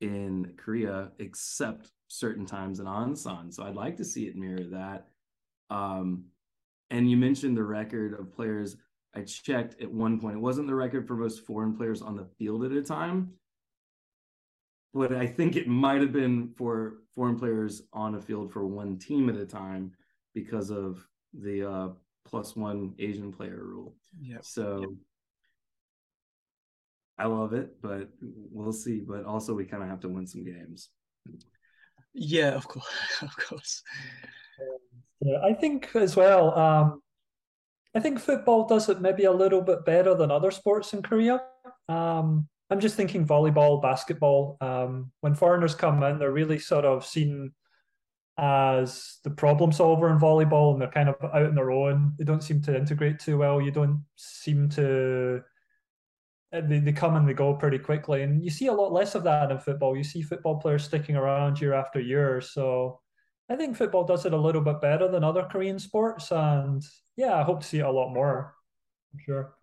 in 0.00 0.54
Korea, 0.56 1.12
except 1.18 1.90
certain 2.08 2.46
times 2.46 2.80
in 2.80 2.86
Ansan. 2.86 3.52
So 3.52 3.64
I'd 3.64 3.74
like 3.74 3.96
to 3.98 4.04
see 4.04 4.26
it 4.26 4.36
mirror 4.36 4.64
that. 4.72 5.08
Um, 5.68 6.24
and 6.90 7.10
you 7.10 7.16
mentioned 7.16 7.56
the 7.56 7.64
record 7.64 8.18
of 8.18 8.32
players. 8.32 8.76
I 9.14 9.22
checked 9.22 9.80
at 9.80 9.90
one 9.90 10.20
point. 10.20 10.36
It 10.36 10.40
wasn't 10.40 10.68
the 10.68 10.74
record 10.74 11.06
for 11.06 11.14
most 11.14 11.44
foreign 11.46 11.76
players 11.76 12.02
on 12.02 12.16
the 12.16 12.28
field 12.38 12.64
at 12.64 12.72
a 12.72 12.82
time, 12.82 13.32
but 14.92 15.14
I 15.14 15.26
think 15.26 15.56
it 15.56 15.68
might 15.68 16.00
have 16.00 16.12
been 16.12 16.52
for 16.56 16.98
foreign 17.14 17.38
players 17.38 17.82
on 17.92 18.14
a 18.14 18.20
field 18.20 18.52
for 18.52 18.66
one 18.66 18.98
team 18.98 19.28
at 19.28 19.36
a 19.36 19.46
time 19.46 19.92
because 20.34 20.70
of 20.70 21.06
the 21.32 21.68
uh, 21.68 21.88
plus 22.26 22.56
one 22.56 22.94
Asian 22.98 23.32
player 23.32 23.62
rule. 23.62 23.94
Yeah. 24.20 24.38
So 24.42 24.80
yep. 24.80 24.90
I 27.18 27.26
love 27.26 27.52
it, 27.52 27.80
but 27.80 28.08
we'll 28.20 28.72
see. 28.72 29.00
But 29.00 29.24
also, 29.24 29.54
we 29.54 29.64
kind 29.64 29.82
of 29.82 29.88
have 29.88 30.00
to 30.00 30.08
win 30.08 30.26
some 30.26 30.44
games. 30.44 30.88
Yeah, 32.14 32.54
of 32.54 32.66
course, 32.66 32.86
of 33.22 33.36
course. 33.36 33.82
Yeah, 35.20 35.38
I 35.44 35.52
think 35.52 35.94
as 35.94 36.16
well. 36.16 36.58
Um, 36.58 37.02
I 37.94 38.00
think 38.00 38.20
football 38.20 38.66
does 38.66 38.88
it 38.88 39.00
maybe 39.00 39.24
a 39.24 39.32
little 39.32 39.60
bit 39.60 39.84
better 39.84 40.14
than 40.14 40.30
other 40.30 40.50
sports 40.50 40.92
in 40.94 41.02
Korea. 41.02 41.42
Um, 41.88 42.48
I'm 42.70 42.80
just 42.80 42.96
thinking 42.96 43.26
volleyball, 43.26 43.82
basketball. 43.82 44.56
Um, 44.60 45.10
when 45.20 45.34
foreigners 45.34 45.74
come 45.74 46.02
in, 46.04 46.18
they're 46.18 46.30
really 46.30 46.58
sort 46.58 46.84
of 46.84 47.04
seen 47.04 47.52
as 48.38 49.18
the 49.24 49.30
problem 49.30 49.72
solver 49.72 50.08
in 50.10 50.18
volleyball, 50.18 50.72
and 50.72 50.80
they're 50.80 50.90
kind 50.90 51.08
of 51.08 51.16
out 51.22 51.42
on 51.42 51.54
their 51.54 51.72
own. 51.72 52.14
They 52.16 52.24
don't 52.24 52.42
seem 52.42 52.62
to 52.62 52.76
integrate 52.76 53.18
too 53.18 53.38
well. 53.38 53.60
You 53.60 53.70
don't 53.70 54.04
seem 54.16 54.68
to. 54.70 55.42
Uh, 56.52 56.62
they, 56.62 56.78
they 56.78 56.92
come 56.92 57.16
and 57.16 57.28
they 57.28 57.34
go 57.34 57.54
pretty 57.54 57.78
quickly, 57.78 58.22
and 58.22 58.42
you 58.42 58.50
see 58.50 58.68
a 58.68 58.72
lot 58.72 58.92
less 58.92 59.14
of 59.14 59.24
that 59.24 59.50
in 59.50 59.58
football. 59.58 59.96
You 59.96 60.04
see 60.04 60.22
football 60.22 60.58
players 60.60 60.84
sticking 60.84 61.16
around 61.16 61.60
year 61.60 61.74
after 61.74 62.00
year. 62.00 62.40
So 62.40 63.00
I 63.48 63.56
think 63.56 63.76
football 63.76 64.04
does 64.04 64.26
it 64.26 64.32
a 64.32 64.40
little 64.40 64.62
bit 64.62 64.80
better 64.80 65.08
than 65.08 65.24
other 65.24 65.42
Korean 65.42 65.78
sports, 65.78 66.30
and 66.30 66.82
yeah, 67.16 67.34
I 67.34 67.42
hope 67.42 67.60
to 67.60 67.66
see 67.66 67.80
it 67.80 67.86
a 67.86 67.90
lot 67.90 68.12
more. 68.12 68.54
I'm 69.12 69.20
sure. 69.24 69.54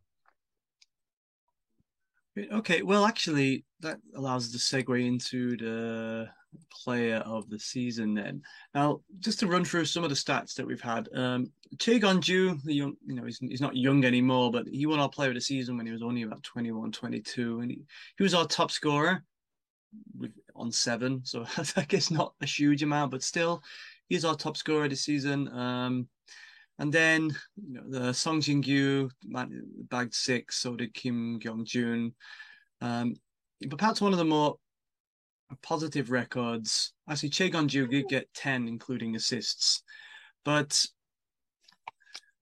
Okay, 2.51 2.82
well, 2.82 3.06
actually, 3.06 3.65
that 3.79 4.00
allows 4.15 4.46
us 4.46 4.51
to 4.51 4.75
segue 4.75 5.06
into 5.06 5.58
the 5.58 6.29
player 6.72 7.17
of 7.17 7.50
the 7.50 7.60
season. 7.60 8.13
Then, 8.13 8.41
now, 8.74 9.01
just 9.20 9.39
to 9.39 9.48
run 9.48 9.65
through 9.65 9.86
some 9.86 10.03
of 10.03 10.10
the 10.10 10.15
stats 10.15 10.53
that 10.56 10.65
we've 10.65 10.82
had, 10.82 11.10
um, 11.13 11.51
Che 11.79 12.00
Gon-ju, 12.00 12.60
the 12.63 12.74
young, 12.74 12.96
you 13.06 13.15
know, 13.15 13.25
he's, 13.25 13.39
he's 13.39 13.62
not 13.62 13.75
young 13.75 14.06
anymore, 14.06 14.51
but 14.51 14.67
he 14.67 14.86
won 14.86 15.00
our 15.00 15.10
player 15.10 15.29
of 15.29 15.36
the 15.36 15.41
season 15.41 15.77
when 15.77 15.86
he 15.86 15.91
was 15.91 16.03
only 16.03 16.22
about 16.22 16.44
21, 16.44 16.91
22, 16.91 17.60
and 17.62 17.72
he, 17.72 17.82
he 18.17 18.24
was 18.24 18.34
our 18.34 18.46
top 18.46 18.72
scorer 18.72 19.24
with 20.17 20.32
on 20.56 20.72
seven. 20.72 21.22
So 21.24 21.46
I 21.75 21.84
guess 21.84 22.12
not 22.12 22.34
a 22.41 22.46
huge 22.46 22.84
amount, 22.84 23.12
but 23.12 23.24
still, 23.24 23.63
he's 24.10 24.25
our 24.25 24.36
top 24.36 24.58
scorer 24.58 24.88
this 24.88 25.03
season. 25.03 25.48
Um, 25.50 26.08
and 26.79 26.93
then 26.93 27.36
you 27.55 27.74
know 27.74 27.84
the 27.88 28.13
Song 28.13 28.41
Jin 28.41 28.62
Gyu 28.62 29.10
bagged 29.89 30.13
six, 30.13 30.57
so 30.57 30.75
did 30.75 30.93
Kim 30.93 31.39
Kyung 31.39 31.65
Jun. 31.65 32.13
Um, 32.81 33.15
but 33.67 33.79
perhaps 33.79 34.01
one 34.01 34.13
of 34.13 34.19
the 34.19 34.25
more 34.25 34.57
positive 35.62 36.12
records, 36.12 36.93
actually 37.10 37.29
Che 37.29 37.50
Gon-ju 37.50 37.88
did 37.88 38.07
get 38.07 38.31
10, 38.34 38.67
including 38.67 39.15
assists. 39.15 39.81
But 40.46 40.86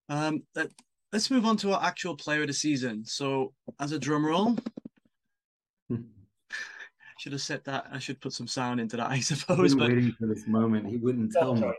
um, 0.09 0.43
let, 0.55 0.69
us 1.13 1.31
move 1.31 1.45
on 1.45 1.55
to 1.57 1.73
our 1.73 1.83
actual 1.83 2.15
player 2.15 2.41
of 2.41 2.47
the 2.47 2.53
season. 2.53 3.05
So 3.05 3.53
as 3.79 3.91
a 3.91 3.99
drum 3.99 4.25
roll, 4.25 4.57
should 7.17 7.31
have 7.31 7.41
set 7.41 7.63
that. 7.63 7.87
I 7.91 7.99
should 7.99 8.21
put 8.21 8.33
some 8.33 8.47
sound 8.47 8.79
into 8.79 8.97
that, 8.97 9.09
I 9.09 9.19
suppose. 9.19 9.73
But 9.75 9.89
waiting 9.89 10.11
for 10.19 10.27
this 10.27 10.47
moment, 10.47 10.87
he 10.87 10.97
wouldn't 10.97 11.31
tell 11.31 11.55
me. 11.55 11.71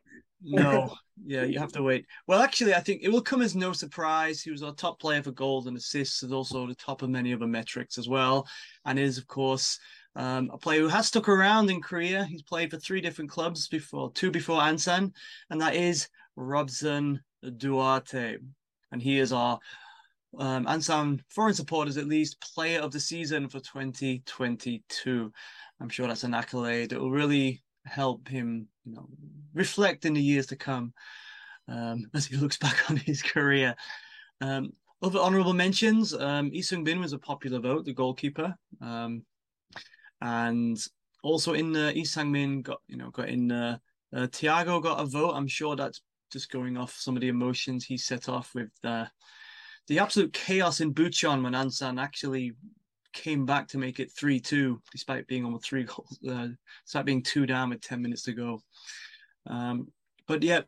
No, 0.43 0.95
yeah, 1.25 1.45
you 1.45 1.59
have 1.59 1.73
to 1.73 1.83
wait. 1.83 2.07
Well, 2.27 2.43
actually, 2.43 2.75
I 2.75 2.81
think 2.81 3.03
it 3.03 3.09
will 3.11 3.23
come 3.23 3.43
as 3.43 3.55
no 3.55 3.73
surprise. 3.73 4.43
He 4.43 4.51
was 4.51 4.63
our 4.63 4.75
top 4.75 5.01
player 5.01 5.23
for 5.23 5.33
goals 5.33 5.67
and 5.67 5.77
assists, 5.77 6.23
and 6.23 6.33
also 6.33 6.67
the 6.67 6.75
top 6.75 7.03
of 7.03 7.11
many 7.11 7.33
other 7.33 7.47
metrics 7.47 7.99
as 7.99 8.09
well. 8.09 8.47
And 8.85 8.99
is, 8.99 9.19
of 9.19 9.27
course, 9.27 9.79
um, 10.15 10.51
a 10.53 10.59
player 10.59 10.81
who 10.81 10.89
has 10.89 11.07
stuck 11.07 11.29
around 11.29 11.71
in 11.71 11.83
Korea. 11.83 12.25
He's 12.25 12.43
played 12.43 12.71
for 12.71 12.79
three 12.79 13.01
different 13.01 13.31
clubs 13.31 13.69
before, 13.69 14.13
two 14.13 14.31
before 14.31 14.61
Ansan, 14.61 15.13
and 15.51 15.61
that 15.61 15.75
is 15.77 16.09
Robson 16.37 17.21
Duarte. 17.59 18.39
And 18.93 19.03
he 19.03 19.19
is 19.19 19.33
our 19.33 19.59
um, 20.39 20.67
Ansan 20.67 21.21
foreign 21.31 21.55
supporters, 21.55 21.97
at 21.97 22.07
least, 22.07 22.41
player 22.41 22.81
of 22.81 22.93
the 22.93 23.01
season 23.01 23.49
for 23.49 23.61
2022. 23.61 25.33
I'm 25.81 25.89
sure 25.89 26.07
that's 26.07 26.25
an 26.25 26.35
accolade 26.35 26.91
that 26.91 27.01
will 27.01 27.11
really 27.11 27.63
help 27.85 28.29
him, 28.29 28.69
you 28.87 28.95
know, 28.95 29.09
reflect 29.55 30.05
in 30.05 30.15
the 30.15 30.23
years 30.23 30.47
to 30.47 30.57
come 30.57 30.95
um, 31.69 32.09
as 32.15 32.27
he 32.27 32.37
looks 32.37 32.57
back 32.57 32.91
on 32.91 32.97
his 32.97 33.23
career. 33.23 33.75
Um, 34.41 34.73
other 35.03 35.19
honourable 35.19 35.53
mentions: 35.53 36.15
um, 36.15 36.51
Lee 36.51 36.65
Bin 36.83 37.01
was 37.01 37.13
a 37.13 37.19
popular 37.19 37.59
vote, 37.59 37.85
the 37.85 37.93
goalkeeper, 37.93 38.55
um, 38.81 39.25
and 40.23 40.79
also 41.23 41.53
in 41.53 41.77
uh, 41.77 41.93
Lee 41.95 42.05
Sang 42.05 42.33
Min 42.33 42.63
got 42.63 42.81
you 42.87 42.97
know 42.97 43.11
got 43.11 43.29
in. 43.29 43.53
Uh, 43.53 43.79
uh, 44.15 44.27
got 44.81 45.01
a 45.01 45.05
vote. 45.05 45.35
I'm 45.35 45.49
sure 45.49 45.77
that's 45.77 46.01
just 46.33 46.51
going 46.51 46.77
off 46.77 46.93
some 46.93 47.17
of 47.17 47.21
the 47.21 47.29
emotions 47.29 47.85
he 47.85 47.99
set 47.99 48.29
off 48.29 48.55
with 48.55 48.71
uh, 48.85 49.07
the 49.89 49.99
absolute 49.99 50.33
chaos 50.33 50.81
in 50.81 50.95
Bucheon 50.95 51.43
when 51.43 51.53
Ansan 51.53 52.01
actually 52.01 52.53
came 53.17 53.47
back 53.47 53.67
to 53.69 53.79
make 53.79 53.99
it 53.99 54.13
3 54.13 54.39
2, 54.39 54.81
despite 54.93 55.27
being 55.27 55.45
almost 55.45 55.65
three 55.65 55.85
goals, 55.85 56.19
uh, 56.29 56.49
despite 56.85 57.07
being 57.07 57.23
two 57.23 57.47
down 57.47 57.71
with 57.71 57.81
10 57.81 58.01
minutes 58.01 58.23
to 58.23 58.33
go. 58.33 58.61
Um, 59.47 59.89
but 60.29 60.43
yeah, 60.43 60.61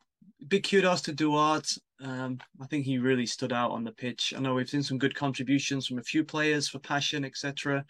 big 0.48 0.68
kudos 0.68 1.02
to 1.02 1.12
Duarte. 1.12 1.80
Um, 2.00 2.38
I 2.60 2.66
think 2.66 2.84
he 2.84 2.98
really 2.98 3.26
stood 3.26 3.52
out 3.52 3.72
on 3.72 3.84
the 3.84 3.92
pitch. 3.92 4.32
I 4.36 4.40
know 4.40 4.54
we've 4.54 4.68
seen 4.68 4.82
some 4.82 4.98
good 4.98 5.14
contributions 5.14 5.86
from 5.86 5.98
a 5.98 6.02
few 6.02 6.24
players 6.24 6.68
for 6.68 6.78
Passion, 6.78 7.24
etc. 7.24 7.84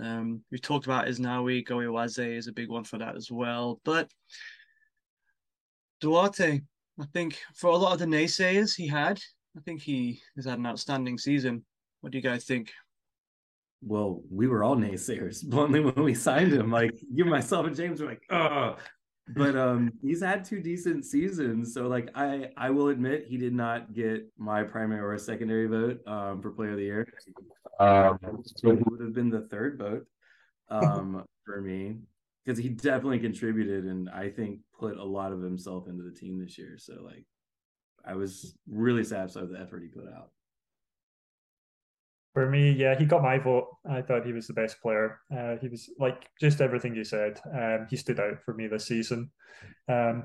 Um, 0.00 0.42
we 0.50 0.58
talked 0.58 0.86
about 0.86 1.06
Asnawi, 1.06 1.66
Goiwaze 1.66 2.36
is 2.36 2.48
a 2.48 2.52
big 2.52 2.68
one 2.68 2.84
for 2.84 2.98
that 2.98 3.16
as 3.16 3.30
well. 3.30 3.80
But 3.84 4.10
Duarte, 6.00 6.62
I 7.00 7.04
think 7.12 7.38
for 7.54 7.70
a 7.70 7.76
lot 7.76 7.92
of 7.92 8.00
the 8.00 8.06
naysayers 8.06 8.74
he 8.74 8.88
had, 8.88 9.20
I 9.56 9.60
think 9.60 9.82
he 9.82 10.20
has 10.34 10.46
had 10.46 10.58
an 10.58 10.66
outstanding 10.66 11.16
season. 11.16 11.64
What 12.00 12.10
do 12.10 12.18
you 12.18 12.22
guys 12.22 12.44
think? 12.44 12.72
Well, 13.86 14.22
we 14.30 14.46
were 14.46 14.64
all 14.64 14.76
naysayers 14.76 15.44
bluntly 15.48 15.80
when 15.80 16.02
we 16.02 16.14
signed 16.14 16.52
him. 16.52 16.70
Like 16.70 16.92
you, 17.12 17.24
myself, 17.24 17.66
and 17.66 17.76
James 17.76 18.00
were 18.00 18.08
like, 18.08 18.22
oh. 18.30 18.76
But 19.28 19.56
um, 19.56 19.90
he's 20.02 20.22
had 20.22 20.44
two 20.44 20.60
decent 20.60 21.06
seasons. 21.06 21.72
So 21.72 21.88
like 21.88 22.10
I 22.14 22.50
I 22.58 22.68
will 22.68 22.88
admit 22.88 23.24
he 23.26 23.38
did 23.38 23.54
not 23.54 23.94
get 23.94 24.30
my 24.36 24.62
primary 24.62 25.00
or 25.00 25.16
secondary 25.16 25.66
vote 25.66 26.00
um, 26.06 26.42
for 26.42 26.50
player 26.50 26.72
of 26.72 26.76
the 26.76 26.82
year. 26.82 27.08
Um, 27.80 28.18
so 28.44 28.76
he 28.76 28.82
would 28.84 29.00
have 29.00 29.14
been 29.14 29.30
the 29.30 29.48
third 29.50 29.78
vote 29.78 30.06
um, 30.68 31.24
for 31.46 31.62
me 31.62 31.96
because 32.44 32.58
he 32.58 32.68
definitely 32.68 33.18
contributed 33.18 33.84
and 33.84 34.10
I 34.10 34.28
think 34.28 34.60
put 34.78 34.98
a 34.98 35.04
lot 35.04 35.32
of 35.32 35.40
himself 35.40 35.88
into 35.88 36.02
the 36.02 36.12
team 36.12 36.38
this 36.38 36.58
year. 36.58 36.76
So 36.76 37.02
like 37.02 37.24
I 38.06 38.14
was 38.14 38.54
really 38.68 39.04
satisfied 39.04 39.44
with 39.44 39.52
the 39.52 39.60
effort 39.60 39.82
he 39.82 39.88
put 39.88 40.06
out. 40.06 40.30
For 42.34 42.50
me, 42.50 42.72
yeah, 42.72 42.98
he 42.98 43.04
got 43.04 43.22
my 43.22 43.38
vote. 43.38 43.68
I 43.88 44.02
thought 44.02 44.26
he 44.26 44.32
was 44.32 44.46
the 44.46 44.54
best 44.54 44.80
player. 44.80 45.20
Uh, 45.30 45.56
he 45.60 45.68
was 45.68 45.90
like 45.98 46.28
just 46.40 46.60
everything 46.60 46.94
you 46.94 47.04
said. 47.04 47.40
Um, 47.52 47.86
he 47.90 47.96
stood 47.96 48.20
out 48.20 48.42
for 48.44 48.54
me 48.54 48.66
this 48.66 48.86
season. 48.86 49.30
Um, 49.88 50.24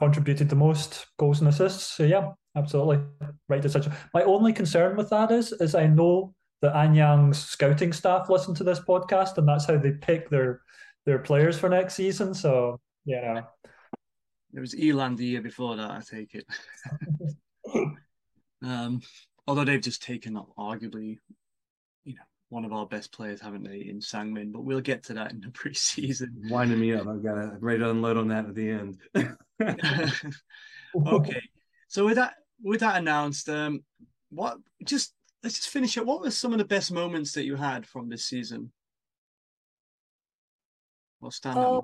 contributed 0.00 0.48
the 0.48 0.56
most 0.56 1.06
goals 1.18 1.40
and 1.40 1.48
assists. 1.48 1.96
So 1.96 2.04
yeah, 2.04 2.32
absolutely 2.56 3.00
right 3.48 3.62
decision. 3.62 3.92
My 4.12 4.22
only 4.22 4.52
concern 4.52 4.96
with 4.96 5.10
that 5.10 5.30
is, 5.30 5.52
is 5.52 5.74
I 5.74 5.86
know 5.86 6.34
that 6.60 6.74
Anyang's 6.74 7.38
scouting 7.38 7.92
staff 7.92 8.28
listen 8.28 8.54
to 8.56 8.64
this 8.64 8.80
podcast, 8.80 9.38
and 9.38 9.48
that's 9.48 9.66
how 9.66 9.78
they 9.78 9.92
pick 9.92 10.28
their 10.30 10.60
their 11.06 11.18
players 11.18 11.58
for 11.58 11.68
next 11.68 11.94
season. 11.94 12.34
So 12.34 12.80
yeah, 13.04 13.42
it 14.54 14.60
was 14.60 14.76
E-Land 14.76 15.18
the 15.18 15.26
year 15.26 15.42
before 15.42 15.76
that. 15.76 15.90
I 15.90 16.00
take 16.00 16.34
it. 16.34 16.46
um, 18.62 19.00
although 19.46 19.64
they've 19.64 19.80
just 19.80 20.02
taken 20.02 20.36
up 20.36 20.48
arguably, 20.58 21.18
one 22.54 22.64
of 22.64 22.72
our 22.72 22.86
best 22.86 23.10
players, 23.10 23.40
haven't 23.40 23.64
they, 23.64 23.80
in 23.80 23.98
Sangmin? 23.98 24.52
But 24.52 24.62
we'll 24.62 24.80
get 24.80 25.02
to 25.04 25.14
that 25.14 25.32
in 25.32 25.40
the 25.40 25.48
preseason. 25.48 26.48
Winding 26.48 26.78
me 26.78 26.94
up. 26.94 27.08
I've 27.08 27.22
got 27.22 27.34
to 27.34 27.56
ready 27.58 27.80
to 27.80 27.90
unload 27.90 28.16
on 28.16 28.28
that 28.28 28.46
at 28.46 28.54
the 28.54 28.70
end. 28.70 28.98
okay. 31.06 31.42
So 31.88 32.04
with 32.04 32.14
that 32.14 32.34
with 32.62 32.80
that 32.80 32.96
announced, 32.96 33.48
um, 33.48 33.82
what 34.30 34.58
just 34.84 35.14
let's 35.42 35.56
just 35.56 35.68
finish 35.68 35.96
it. 35.96 36.06
What 36.06 36.20
were 36.20 36.30
some 36.30 36.52
of 36.52 36.58
the 36.58 36.64
best 36.64 36.92
moments 36.92 37.32
that 37.32 37.44
you 37.44 37.56
had 37.56 37.86
from 37.86 38.08
this 38.08 38.24
season? 38.24 38.70
What 41.18 41.32
stand 41.32 41.58
uh, 41.58 41.80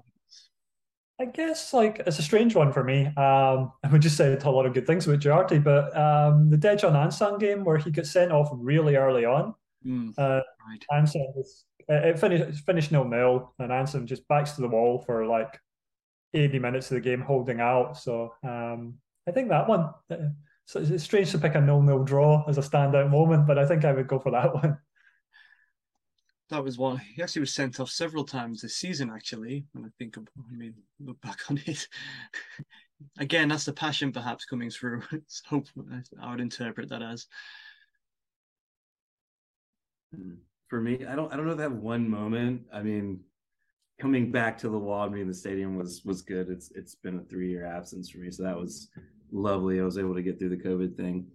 I 1.21 1.25
guess 1.25 1.75
like 1.75 2.01
it's 2.07 2.21
a 2.21 2.23
strange 2.23 2.55
one 2.55 2.73
for 2.73 2.85
me. 2.85 3.07
Um, 3.07 3.73
I 3.85 3.89
would 3.91 4.03
just 4.03 4.17
say 4.17 4.39
a 4.41 4.51
lot 4.51 4.67
of 4.67 4.73
good 4.73 4.87
things 4.87 5.05
about 5.07 5.19
Duarte, 5.19 5.59
but 5.59 5.97
um, 5.97 6.49
the 6.49 6.57
Daejeon 6.57 6.93
Ansan 6.93 7.41
game 7.41 7.65
where 7.65 7.77
he 7.77 7.91
got 7.91 8.07
sent 8.07 8.31
off 8.31 8.51
really 8.53 8.95
early 8.95 9.25
on. 9.25 9.55
Mm, 9.87 10.13
uh, 10.19 10.41
right. 10.69 10.85
Ansan 10.93 11.35
was 11.35 11.65
it 11.89 12.19
finished 12.19 12.65
finished 12.65 12.93
nil 12.93 13.05
nil, 13.05 13.53
and 13.59 13.71
Ansan 13.71 14.07
just 14.07 14.27
backs 14.29 14.53
to 14.53 14.61
the 14.61 14.69
wall 14.69 15.03
for 15.07 15.27
like 15.27 15.59
eighty 16.35 16.59
minutes 16.59 16.91
of 16.91 16.97
the 16.97 17.01
game, 17.01 17.21
holding 17.21 17.61
out. 17.61 17.97
So 17.97 18.35
um, 18.43 18.95
I 19.29 19.33
think 19.33 19.49
that 19.49 19.69
one. 19.69 19.91
Uh, 20.11 20.17
so 20.67 20.81
it's 20.81 21.03
strange 21.03 21.33
to 21.33 21.39
pick 21.39 21.57
a 21.57 21.61
nil 21.61 21.83
nil 21.83 22.05
draw 22.05 22.45
as 22.49 22.59
a 22.59 22.63
standout 22.63 23.11
moment, 23.11 23.47
but 23.47 23.59
I 23.59 23.67
think 23.67 23.85
I 23.85 23.93
would 23.93 24.07
go 24.07 24.19
for 24.19 24.31
that 24.31 24.55
one 24.63 24.79
that 26.51 26.65
was 26.65 26.79
one. 26.79 26.99
He 26.99 27.23
actually 27.23 27.41
was 27.41 27.55
sent 27.55 27.81
off 27.81 27.91
several 27.91 28.25
times 28.25 28.61
this 28.61 28.77
season. 28.77 29.11
Actually, 29.11 29.65
when 29.73 29.85
I 29.85 29.89
think, 29.99 30.17
of, 30.17 30.29
I 30.39 30.57
mean, 30.57 30.75
look 30.99 31.21
back 31.21 31.39
on 31.49 31.61
it. 31.65 31.89
Again, 33.19 33.49
that's 33.49 33.65
the 33.65 33.73
passion 33.73 34.13
perhaps 34.13 34.45
coming 34.45 34.71
through. 34.71 35.03
Hope 35.47 35.67
I 36.21 36.31
would 36.31 36.41
interpret 36.41 36.91
that 36.91 37.03
as. 37.03 37.27
For 40.69 40.81
me, 40.81 41.05
I 41.07 41.17
don't. 41.17 41.33
I 41.33 41.37
don't 41.37 41.47
know 41.47 41.53
if 41.53 41.59
I 41.59 41.63
have 41.63 41.73
one 41.73 42.09
moment. 42.09 42.63
I 42.73 42.83
mean, 42.83 43.21
coming 44.01 44.31
back 44.31 44.57
to 44.59 44.69
the 44.69 44.79
Waldme 44.79 45.21
in 45.21 45.29
the 45.29 45.35
stadium 45.35 45.77
was 45.77 46.03
was 46.05 46.23
good. 46.23 46.49
It's 46.49 46.71
it's 46.73 46.95
been 46.95 47.19
a 47.19 47.23
three 47.25 47.51
year 47.51 47.67
absence 47.67 48.11
for 48.11 48.19
me, 48.19 48.31
so 48.31 48.43
that 48.45 48.57
was 48.57 48.89
lovely. 49.33 49.81
I 49.81 49.85
was 49.85 49.99
able 49.99 50.15
to 50.15 50.23
get 50.23 50.39
through 50.39 50.51
the 50.51 50.57
COVID 50.57 50.97
thing. 50.97 51.27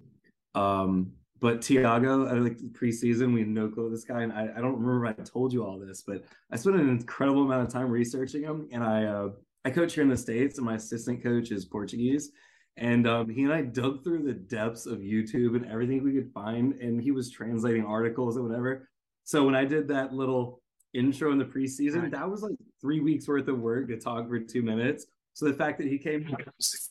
Um, 0.55 1.11
but 1.41 1.61
Tiago, 1.61 2.27
I 2.27 2.33
like 2.33 2.57
preseason, 2.71 3.33
we 3.33 3.41
had 3.41 3.49
no 3.49 3.67
clue 3.67 3.89
this 3.89 4.05
guy, 4.05 4.21
and 4.21 4.31
I, 4.31 4.49
I 4.55 4.61
don't 4.61 4.79
remember 4.79 5.07
I 5.07 5.23
told 5.23 5.51
you 5.51 5.65
all 5.65 5.77
this, 5.77 6.01
but 6.01 6.23
I 6.49 6.55
spent 6.55 6.77
an 6.77 6.89
incredible 6.89 7.43
amount 7.43 7.67
of 7.67 7.73
time 7.73 7.89
researching 7.89 8.41
him, 8.41 8.69
and 8.71 8.83
I 8.83 9.03
uh, 9.03 9.29
I 9.65 9.69
coach 9.69 9.93
here 9.93 10.03
in 10.03 10.09
the 10.09 10.17
states, 10.17 10.57
and 10.57 10.65
my 10.65 10.75
assistant 10.75 11.21
coach 11.21 11.51
is 11.51 11.65
Portuguese. 11.65 12.31
And 12.77 13.07
um, 13.07 13.29
he 13.29 13.43
and 13.43 13.53
I 13.53 13.61
dug 13.61 14.03
through 14.03 14.23
the 14.23 14.33
depths 14.33 14.85
of 14.85 14.99
YouTube 14.99 15.55
and 15.55 15.65
everything 15.65 16.03
we 16.03 16.13
could 16.13 16.31
find, 16.33 16.73
and 16.81 17.01
he 17.01 17.11
was 17.11 17.29
translating 17.29 17.85
articles 17.85 18.35
and 18.35 18.45
whatever. 18.45 18.89
So 19.23 19.45
when 19.45 19.55
I 19.55 19.65
did 19.65 19.87
that 19.87 20.13
little 20.13 20.61
intro 20.93 21.31
in 21.31 21.37
the 21.37 21.45
preseason, 21.45 22.03
right. 22.03 22.11
that 22.11 22.29
was 22.29 22.41
like 22.41 22.55
three 22.81 22.99
weeks 22.99 23.27
worth 23.27 23.47
of 23.47 23.59
work 23.59 23.87
to 23.87 23.97
talk 23.97 24.27
for 24.27 24.39
two 24.39 24.61
minutes. 24.61 25.05
So 25.33 25.45
the 25.45 25.53
fact 25.53 25.77
that 25.79 25.87
he 25.87 25.97
came 25.97 26.27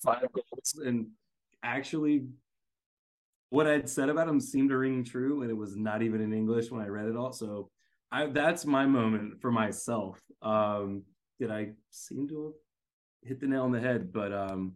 five 0.02 0.26
goals 0.32 0.80
and 0.84 1.06
actually 1.62 2.26
what 3.50 3.66
I'd 3.68 3.88
said 3.88 4.08
about 4.08 4.28
him 4.28 4.40
seemed 4.40 4.70
to 4.70 4.76
ring 4.76 5.04
true, 5.04 5.42
and 5.42 5.50
it 5.50 5.56
was 5.56 5.76
not 5.76 6.02
even 6.02 6.20
in 6.20 6.32
English 6.32 6.70
when 6.70 6.82
I 6.82 6.88
read 6.88 7.06
it 7.06 7.16
all. 7.16 7.32
So 7.32 7.70
I, 8.10 8.26
that's 8.26 8.66
my 8.66 8.84
moment 8.84 9.40
for 9.40 9.52
myself. 9.52 10.20
Um, 10.42 11.02
did 11.38 11.50
I 11.50 11.70
seem 11.90 12.26
to 12.28 12.44
have 13.22 13.28
hit 13.28 13.40
the 13.40 13.46
nail 13.46 13.62
on 13.62 13.70
the 13.70 13.80
head? 13.80 14.12
But 14.12 14.32
um, 14.32 14.74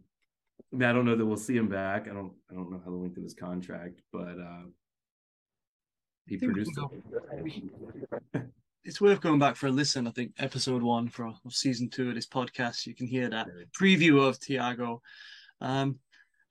I, 0.71 0.75
mean, 0.75 0.89
I 0.89 0.93
don't 0.93 1.05
know 1.05 1.15
that 1.15 1.25
we'll 1.25 1.37
see 1.37 1.57
him 1.57 1.67
back. 1.67 2.07
I 2.07 2.13
don't. 2.13 2.33
I 2.49 2.53
don't 2.53 2.71
know 2.71 2.81
how 2.83 2.91
the 2.91 2.97
length 2.97 3.17
of 3.17 3.23
his 3.23 3.33
contract, 3.33 4.01
but 4.11 4.37
uh, 4.39 4.67
he 6.27 6.37
produced 6.37 6.77
it. 8.33 8.43
it's 8.83 9.01
worth 9.01 9.21
going 9.21 9.39
back 9.39 9.55
for 9.55 9.67
a 9.67 9.71
listen. 9.71 10.07
I 10.07 10.11
think 10.11 10.33
episode 10.39 10.81
one 10.81 11.09
for 11.09 11.27
of 11.27 11.53
season 11.53 11.89
two 11.89 12.09
of 12.09 12.15
this 12.15 12.27
podcast, 12.27 12.85
you 12.85 12.95
can 12.95 13.07
hear 13.07 13.29
that 13.29 13.47
preview 13.79 14.27
of 14.27 14.39
Tiago. 14.39 15.01
Um, 15.61 15.99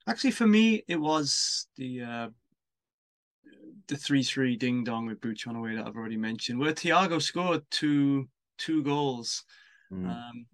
actually, 0.07 0.31
for 0.31 0.47
me, 0.47 0.83
it 0.87 0.97
was 0.99 1.67
the 1.75 2.01
uh, 2.01 2.29
the 3.87 3.97
three 3.97 4.23
three 4.23 4.55
ding 4.55 4.83
dong 4.83 5.07
with 5.07 5.21
Bucheon 5.21 5.57
away 5.57 5.75
that 5.75 5.87
I've 5.87 5.95
already 5.95 6.17
mentioned, 6.17 6.59
where 6.59 6.73
Tiago 6.73 7.19
scored 7.19 7.63
two 7.71 8.27
two 8.57 8.83
goals. 8.83 9.43
Mm. 9.91 10.09
Um, 10.09 10.45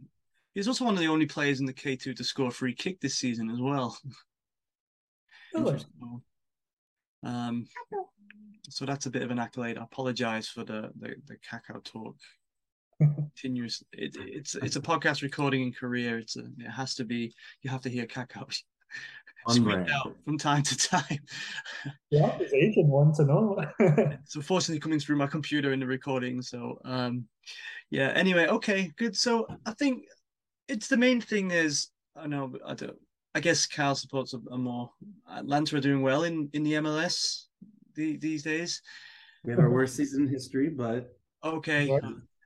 he's 0.55 0.67
also 0.67 0.85
one 0.85 0.95
of 0.95 0.99
the 0.99 1.07
only 1.07 1.27
players 1.27 1.59
in 1.59 1.67
the 1.67 1.73
K 1.73 1.95
two 1.95 2.15
to 2.15 2.23
score 2.23 2.47
a 2.47 2.51
free 2.51 2.73
kick 2.73 2.99
this 2.99 3.17
season 3.17 3.51
as 3.51 3.61
well. 3.61 3.95
um, 7.23 7.67
so 8.69 8.85
that's 8.85 9.05
a 9.05 9.11
bit 9.11 9.21
of 9.21 9.31
an 9.31 9.39
accolade. 9.39 9.77
I 9.77 9.83
apologize 9.83 10.47
for 10.47 10.63
the 10.63 10.89
the, 10.99 11.15
the 11.27 11.37
KakaoTalk. 11.47 12.15
Continuous. 12.99 13.83
It, 13.91 14.15
it's 14.19 14.55
it's 14.55 14.77
a 14.77 14.81
podcast 14.81 15.21
recording 15.21 15.61
in 15.61 15.73
Korea. 15.73 16.15
It's 16.15 16.37
a, 16.37 16.45
it 16.57 16.71
has 16.71 16.95
to 16.95 17.03
be. 17.03 17.33
You 17.61 17.69
have 17.69 17.81
to 17.81 17.89
hear 17.89 18.05
cacao 18.05 18.47
squeak 19.49 19.89
out 19.91 20.15
from 20.23 20.37
time 20.37 20.63
to 20.63 20.77
time. 20.77 21.19
yeah, 22.09 22.35
it's 22.39 22.53
Asian 22.53 22.87
one 22.87 23.13
to 23.15 23.25
know. 23.25 23.57
so 24.25 24.41
fortunately 24.41 24.79
coming 24.79 24.99
through 24.99 25.17
my 25.17 25.27
computer 25.27 25.73
in 25.73 25.79
the 25.79 25.85
recording. 25.85 26.41
So 26.41 26.79
um, 26.85 27.25
yeah. 27.91 28.13
Anyway, 28.15 28.47
okay, 28.47 28.91
good. 28.97 29.15
So 29.15 29.45
I 29.65 29.73
think 29.73 30.05
it's 30.67 30.87
the 30.87 30.97
main 30.97 31.21
thing 31.21 31.51
is 31.51 31.89
I 32.15 32.27
know 32.27 32.53
I 32.65 32.73
don't. 32.73 32.97
I 33.33 33.41
guess 33.41 33.65
Cal 33.65 33.95
supports 33.95 34.33
a, 34.33 34.39
a 34.51 34.57
more 34.57 34.89
Atlanta 35.29 35.75
are 35.75 35.81
doing 35.81 36.01
well 36.01 36.23
in 36.23 36.49
in 36.53 36.63
the 36.63 36.73
MLS 36.73 37.45
the, 37.95 38.17
these 38.17 38.43
days. 38.43 38.81
We 39.43 39.51
have 39.51 39.59
our 39.59 39.69
worst 39.69 39.95
season 39.95 40.23
in 40.23 40.29
history, 40.29 40.69
but 40.69 41.15
okay. 41.43 41.87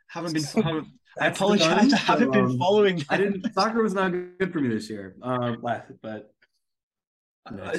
Haven't 0.08 0.34
been. 0.34 0.44
Haven't, 0.64 0.88
I 1.20 1.28
apologize. 1.28 1.94
I 1.94 1.98
haven't 1.98 2.34
so, 2.34 2.40
um, 2.40 2.48
been 2.48 2.58
following. 2.58 3.06
I 3.10 3.18
didn't. 3.18 3.54
Soccer 3.54 3.82
was 3.82 3.94
not 3.94 4.10
good 4.12 4.52
for 4.54 4.60
me 4.60 4.70
this 4.70 4.90
year. 4.90 5.16
Um, 5.22 5.60
but 6.02 6.32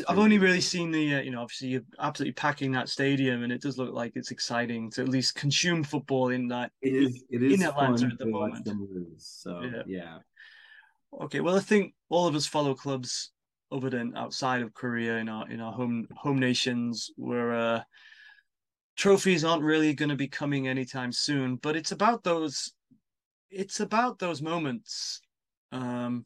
I've 0.08 0.18
only 0.18 0.38
really 0.38 0.60
seen 0.60 0.90
the, 0.90 1.16
uh, 1.16 1.20
you 1.20 1.30
know, 1.30 1.42
obviously 1.42 1.68
you're 1.68 1.82
absolutely 1.98 2.32
packing 2.32 2.72
that 2.72 2.88
stadium, 2.88 3.42
and 3.42 3.52
it 3.52 3.60
does 3.60 3.78
look 3.78 3.92
like 3.92 4.12
it's 4.16 4.30
exciting 4.30 4.90
to 4.92 5.02
at 5.02 5.08
least 5.08 5.34
consume 5.34 5.82
football 5.82 6.28
in 6.30 6.48
that. 6.48 6.72
It 6.82 6.94
is. 6.94 7.24
It 7.30 7.42
is 7.42 7.60
in 7.60 7.66
Atlanta 7.66 8.06
at 8.06 8.18
the 8.18 8.26
moment. 8.26 8.68
so 9.18 9.62
yeah. 9.62 9.82
yeah. 9.86 10.18
Okay, 11.22 11.40
well, 11.40 11.56
I 11.56 11.60
think 11.60 11.94
all 12.08 12.26
of 12.26 12.34
us 12.34 12.46
follow 12.46 12.74
clubs 12.74 13.32
other 13.72 13.90
than 13.90 14.16
outside 14.16 14.62
of 14.62 14.74
Korea 14.74 15.16
in 15.18 15.28
our 15.28 15.48
in 15.48 15.60
our 15.60 15.72
home 15.72 16.08
home 16.16 16.38
nations 16.38 17.10
where 17.16 17.54
uh, 17.54 17.82
trophies 18.96 19.44
aren't 19.44 19.62
really 19.62 19.94
going 19.94 20.08
to 20.08 20.16
be 20.16 20.28
coming 20.28 20.68
anytime 20.68 21.12
soon. 21.12 21.56
But 21.56 21.76
it's 21.76 21.92
about 21.92 22.22
those 22.22 22.72
it's 23.50 23.80
about 23.80 24.18
those 24.18 24.40
moments 24.40 25.20
um, 25.72 26.24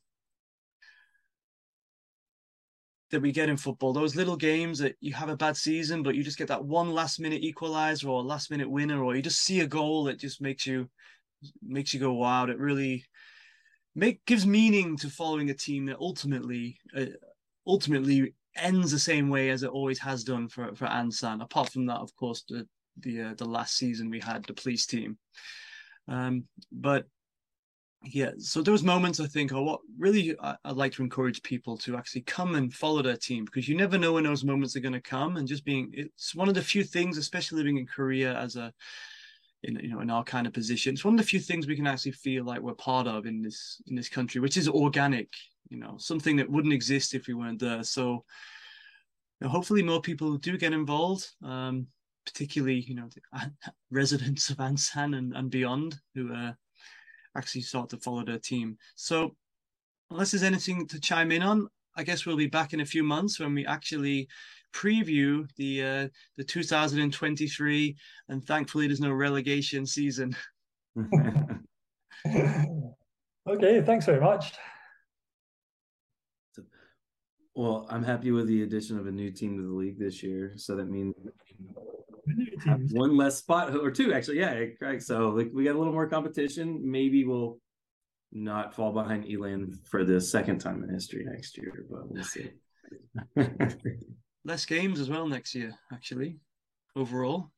that 3.15 3.23
we 3.23 3.33
get 3.33 3.49
in 3.49 3.57
football. 3.57 3.93
Those 3.93 4.17
little 4.17 4.37
games 4.37 4.79
that 4.81 4.97
you 5.01 5.15
have 5.15 5.29
a 5.29 5.37
bad 5.37 5.57
season, 5.57 6.03
but 6.03 6.15
you 6.15 6.23
just 6.23 6.37
get 6.37 6.49
that 6.49 6.65
one 6.65 6.93
last 6.93 7.21
minute 7.21 7.43
equalizer 7.43 8.09
or 8.09 8.23
last 8.23 8.51
minute 8.51 8.69
winner, 8.69 9.03
or 9.03 9.15
you 9.15 9.23
just 9.23 9.43
see 9.43 9.61
a 9.61 9.67
goal 9.67 10.05
that 10.05 10.19
just 10.19 10.41
makes 10.41 10.67
you 10.67 10.89
makes 11.63 11.95
you 11.95 12.01
go 12.01 12.13
wow. 12.13 12.47
It 12.47 12.59
really 12.59 13.05
make 13.95 14.25
gives 14.27 14.47
meaning 14.47 14.97
to 14.99 15.09
following 15.09 15.51
a 15.51 15.55
team 15.55 15.87
that 15.87 15.99
ultimately 15.99 16.79
uh, 16.97 17.07
ultimately 17.67 18.35
ends 18.57 18.91
the 18.91 18.99
same 18.99 19.29
way 19.29 19.51
as 19.51 19.63
it 19.63 19.71
always 19.71 20.01
has 20.01 20.25
done 20.25 20.49
for 20.49 20.75
for 20.75 20.87
Ansan. 20.87 21.43
Apart 21.43 21.71
from 21.71 21.87
that, 21.87 22.01
of 22.01 22.15
course, 22.17 22.45
the 22.49 22.67
the 22.99 23.23
uh, 23.23 23.35
the 23.37 23.45
last 23.45 23.77
season 23.77 24.11
we 24.11 24.21
had 24.21 24.45
the 24.45 24.55
police 24.55 24.87
team. 24.87 25.19
Um, 26.09 26.45
but 26.71 27.07
yeah, 28.07 28.31
so 28.39 28.63
those 28.63 28.83
moments 28.83 29.21
I 29.21 29.27
think 29.27 29.53
are 29.53 29.63
what 29.63 29.81
really 29.99 30.37
I, 30.41 30.57
would 30.67 30.77
like 30.77 30.93
to 30.95 31.03
encourage 31.03 31.43
people 31.43 31.77
to 31.79 31.97
actually 31.97 32.23
come 32.23 32.55
and 32.55 32.73
follow 32.73 33.03
their 33.03 33.17
team 33.17 33.45
because 33.45 33.69
you 33.69 33.77
never 33.77 33.99
know 33.99 34.15
when 34.15 34.25
those 34.25 34.45
moments 34.45 34.77
are 34.77 34.81
going 34.81 34.93
to 34.93 35.01
come. 35.01 35.37
And 35.37 35.49
just 35.49 35.65
being, 35.65 35.91
it's 35.93 36.35
one 36.35 36.49
of 36.49 36.55
the 36.55 36.63
few 36.63 36.85
things, 36.85 37.19
especially 37.19 37.59
living 37.59 37.79
in 37.79 37.87
Korea 37.87 38.37
as 38.39 38.57
a 38.57 38.73
in 39.63 39.77
you 39.77 39.89
know 39.89 40.01
in 40.01 40.11
our 40.11 40.25
kind 40.25 40.47
of 40.47 40.53
position, 40.53 40.93
it's 40.93 41.05
one 41.05 41.15
of 41.15 41.19
the 41.19 41.27
few 41.27 41.41
things 41.41 41.67
we 41.67 41.77
can 41.77 41.87
actually 41.87 42.13
feel 42.13 42.45
like 42.45 42.61
we're 42.61 42.75
part 42.75 43.07
of 43.07 43.27
in 43.27 43.43
this 43.43 43.81
in 43.87 43.97
this 43.97 44.09
country, 44.09 44.41
which 44.41 44.57
is 44.57 44.69
organic 44.69 45.29
you 45.69 45.79
know 45.79 45.97
something 45.99 46.37
that 46.37 46.51
wouldn't 46.51 46.75
exist 46.75 47.15
if 47.15 47.27
we 47.27 47.35
weren't 47.35 47.61
there 47.61 47.83
so 47.83 48.25
you 49.41 49.47
know, 49.47 49.49
hopefully 49.49 49.83
more 49.83 50.01
people 50.01 50.37
do 50.37 50.57
get 50.57 50.73
involved 50.73 51.29
um, 51.43 51.87
particularly 52.27 52.81
you 52.81 52.95
know 52.95 53.09
residents 53.91 54.51
of 54.51 54.59
ansan 54.59 55.17
and, 55.17 55.35
and 55.35 55.51
beyond 55.51 55.97
who 56.15 56.33
uh, 56.35 56.53
actually 57.37 57.61
start 57.61 57.89
to 57.89 57.97
follow 57.99 58.25
their 58.25 58.39
team 58.39 58.77
so 58.95 59.35
unless 60.11 60.31
there's 60.31 60.43
anything 60.43 60.87
to 60.87 61.01
chime 61.01 61.33
in 61.33 61.43
on 61.43 61.69
i 61.97 62.03
guess 62.03 62.27
we'll 62.27 62.37
be 62.37 62.47
back 62.47 62.73
in 62.73 62.81
a 62.81 62.87
few 62.87 63.03
months 63.03 63.41
when 63.41 63.55
we 63.55 63.67
actually 63.67 64.29
preview 64.73 65.49
the 65.57 65.83
uh, 65.83 66.09
the 66.37 66.45
2023 66.45 67.97
and 68.29 68.45
thankfully 68.47 68.87
there's 68.87 69.01
no 69.01 69.13
relegation 69.13 69.87
season 69.87 70.35
okay 73.49 73.83
thanks 73.83 74.07
very 74.07 74.21
much 74.21 74.55
well, 77.57 77.87
I'm 77.89 78.03
happy 78.03 78.33
with 78.33 78.49
the 78.49 78.65
addition 78.65 78.99
of 78.99 79.07
a 79.07 79.13
new 79.13 79.31
team 79.31 79.57
to 79.57 79.63
the 79.63 79.73
league 79.73 79.99
this 79.99 80.25
year. 80.25 80.55
So 80.57 80.75
that 80.75 80.91
means 80.91 81.15
one 82.93 83.17
less 83.17 83.39
spot 83.39 83.75
or 83.75 83.91
two, 83.91 84.13
actually. 84.13 84.39
Yeah, 84.39 84.65
right. 84.81 85.03
So 85.03 85.29
like 85.31 85.51
we 85.53 85.65
got 85.65 85.75
a 85.75 85.79
little 85.79 85.93
more 85.93 86.09
competition. 86.09 86.81
Maybe 86.83 87.25
we'll 87.25 87.59
not 88.33 88.75
fall 88.75 88.93
behind 88.93 89.27
E-Land 89.27 89.79
for 89.85 90.05
the 90.05 90.21
second 90.21 90.59
time 90.59 90.83
in 90.83 90.93
history 90.93 91.25
next 91.25 91.57
year, 91.57 91.87
but 91.91 92.11
we'll 92.11 92.25
see. 92.25 92.51
Less 94.45 94.67
games 94.67 95.01
as 95.01 95.09
well 95.09 95.27
next 95.27 95.55
year, 95.55 95.73
actually, 95.93 96.39
overall. 96.97 97.51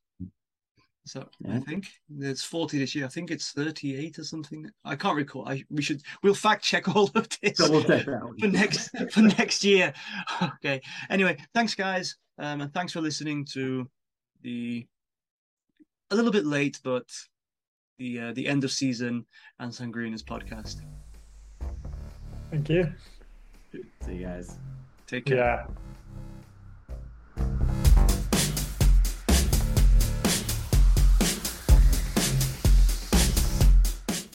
So 1.07 1.29
yeah. 1.41 1.57
I 1.57 1.61
think 1.61 1.87
it's 2.19 2.43
40 2.43 2.79
this 2.79 2.95
year. 2.95 3.05
I 3.07 3.09
think 3.09 3.31
it's 3.31 3.53
38 3.53 4.19
or 4.19 4.25
something. 4.25 4.69
I 4.85 4.97
can't 4.97 5.17
recall. 5.17 5.49
I 5.49 5.65
we 5.71 5.81
should 5.81 6.03
we'll 6.23 6.35
fact 6.35 6.65
check 6.65 6.89
all 6.95 7.11
of 7.15 7.29
this 7.41 7.59
for 7.59 8.49
next 8.49 8.91
for 9.11 9.23
next 9.23 9.65
year. 9.65 9.93
Okay. 10.57 10.83
Anyway, 11.09 11.37
thanks 11.55 11.75
guys. 11.75 12.17
Um, 12.39 12.61
and 12.61 12.75
thanks 12.75 12.93
for 12.93 13.01
listening 13.01 13.47
to 13.53 13.89
the 14.47 14.87
a 16.13 16.15
little 16.15 16.31
bit 16.31 16.47
late, 16.47 16.79
but 16.85 17.11
the 17.99 18.21
uh, 18.21 18.33
the 18.33 18.47
end 18.47 18.63
of 18.63 18.71
season 18.71 19.27
Ansan 19.61 19.91
Greeners 19.91 20.23
podcast. 20.23 20.83
Thank 22.51 22.69
you. 22.69 22.93
See 24.03 24.15
you 24.15 24.27
guys. 24.27 24.57
Take 25.09 25.27
care. 25.27 25.37
Yeah. 25.37 25.67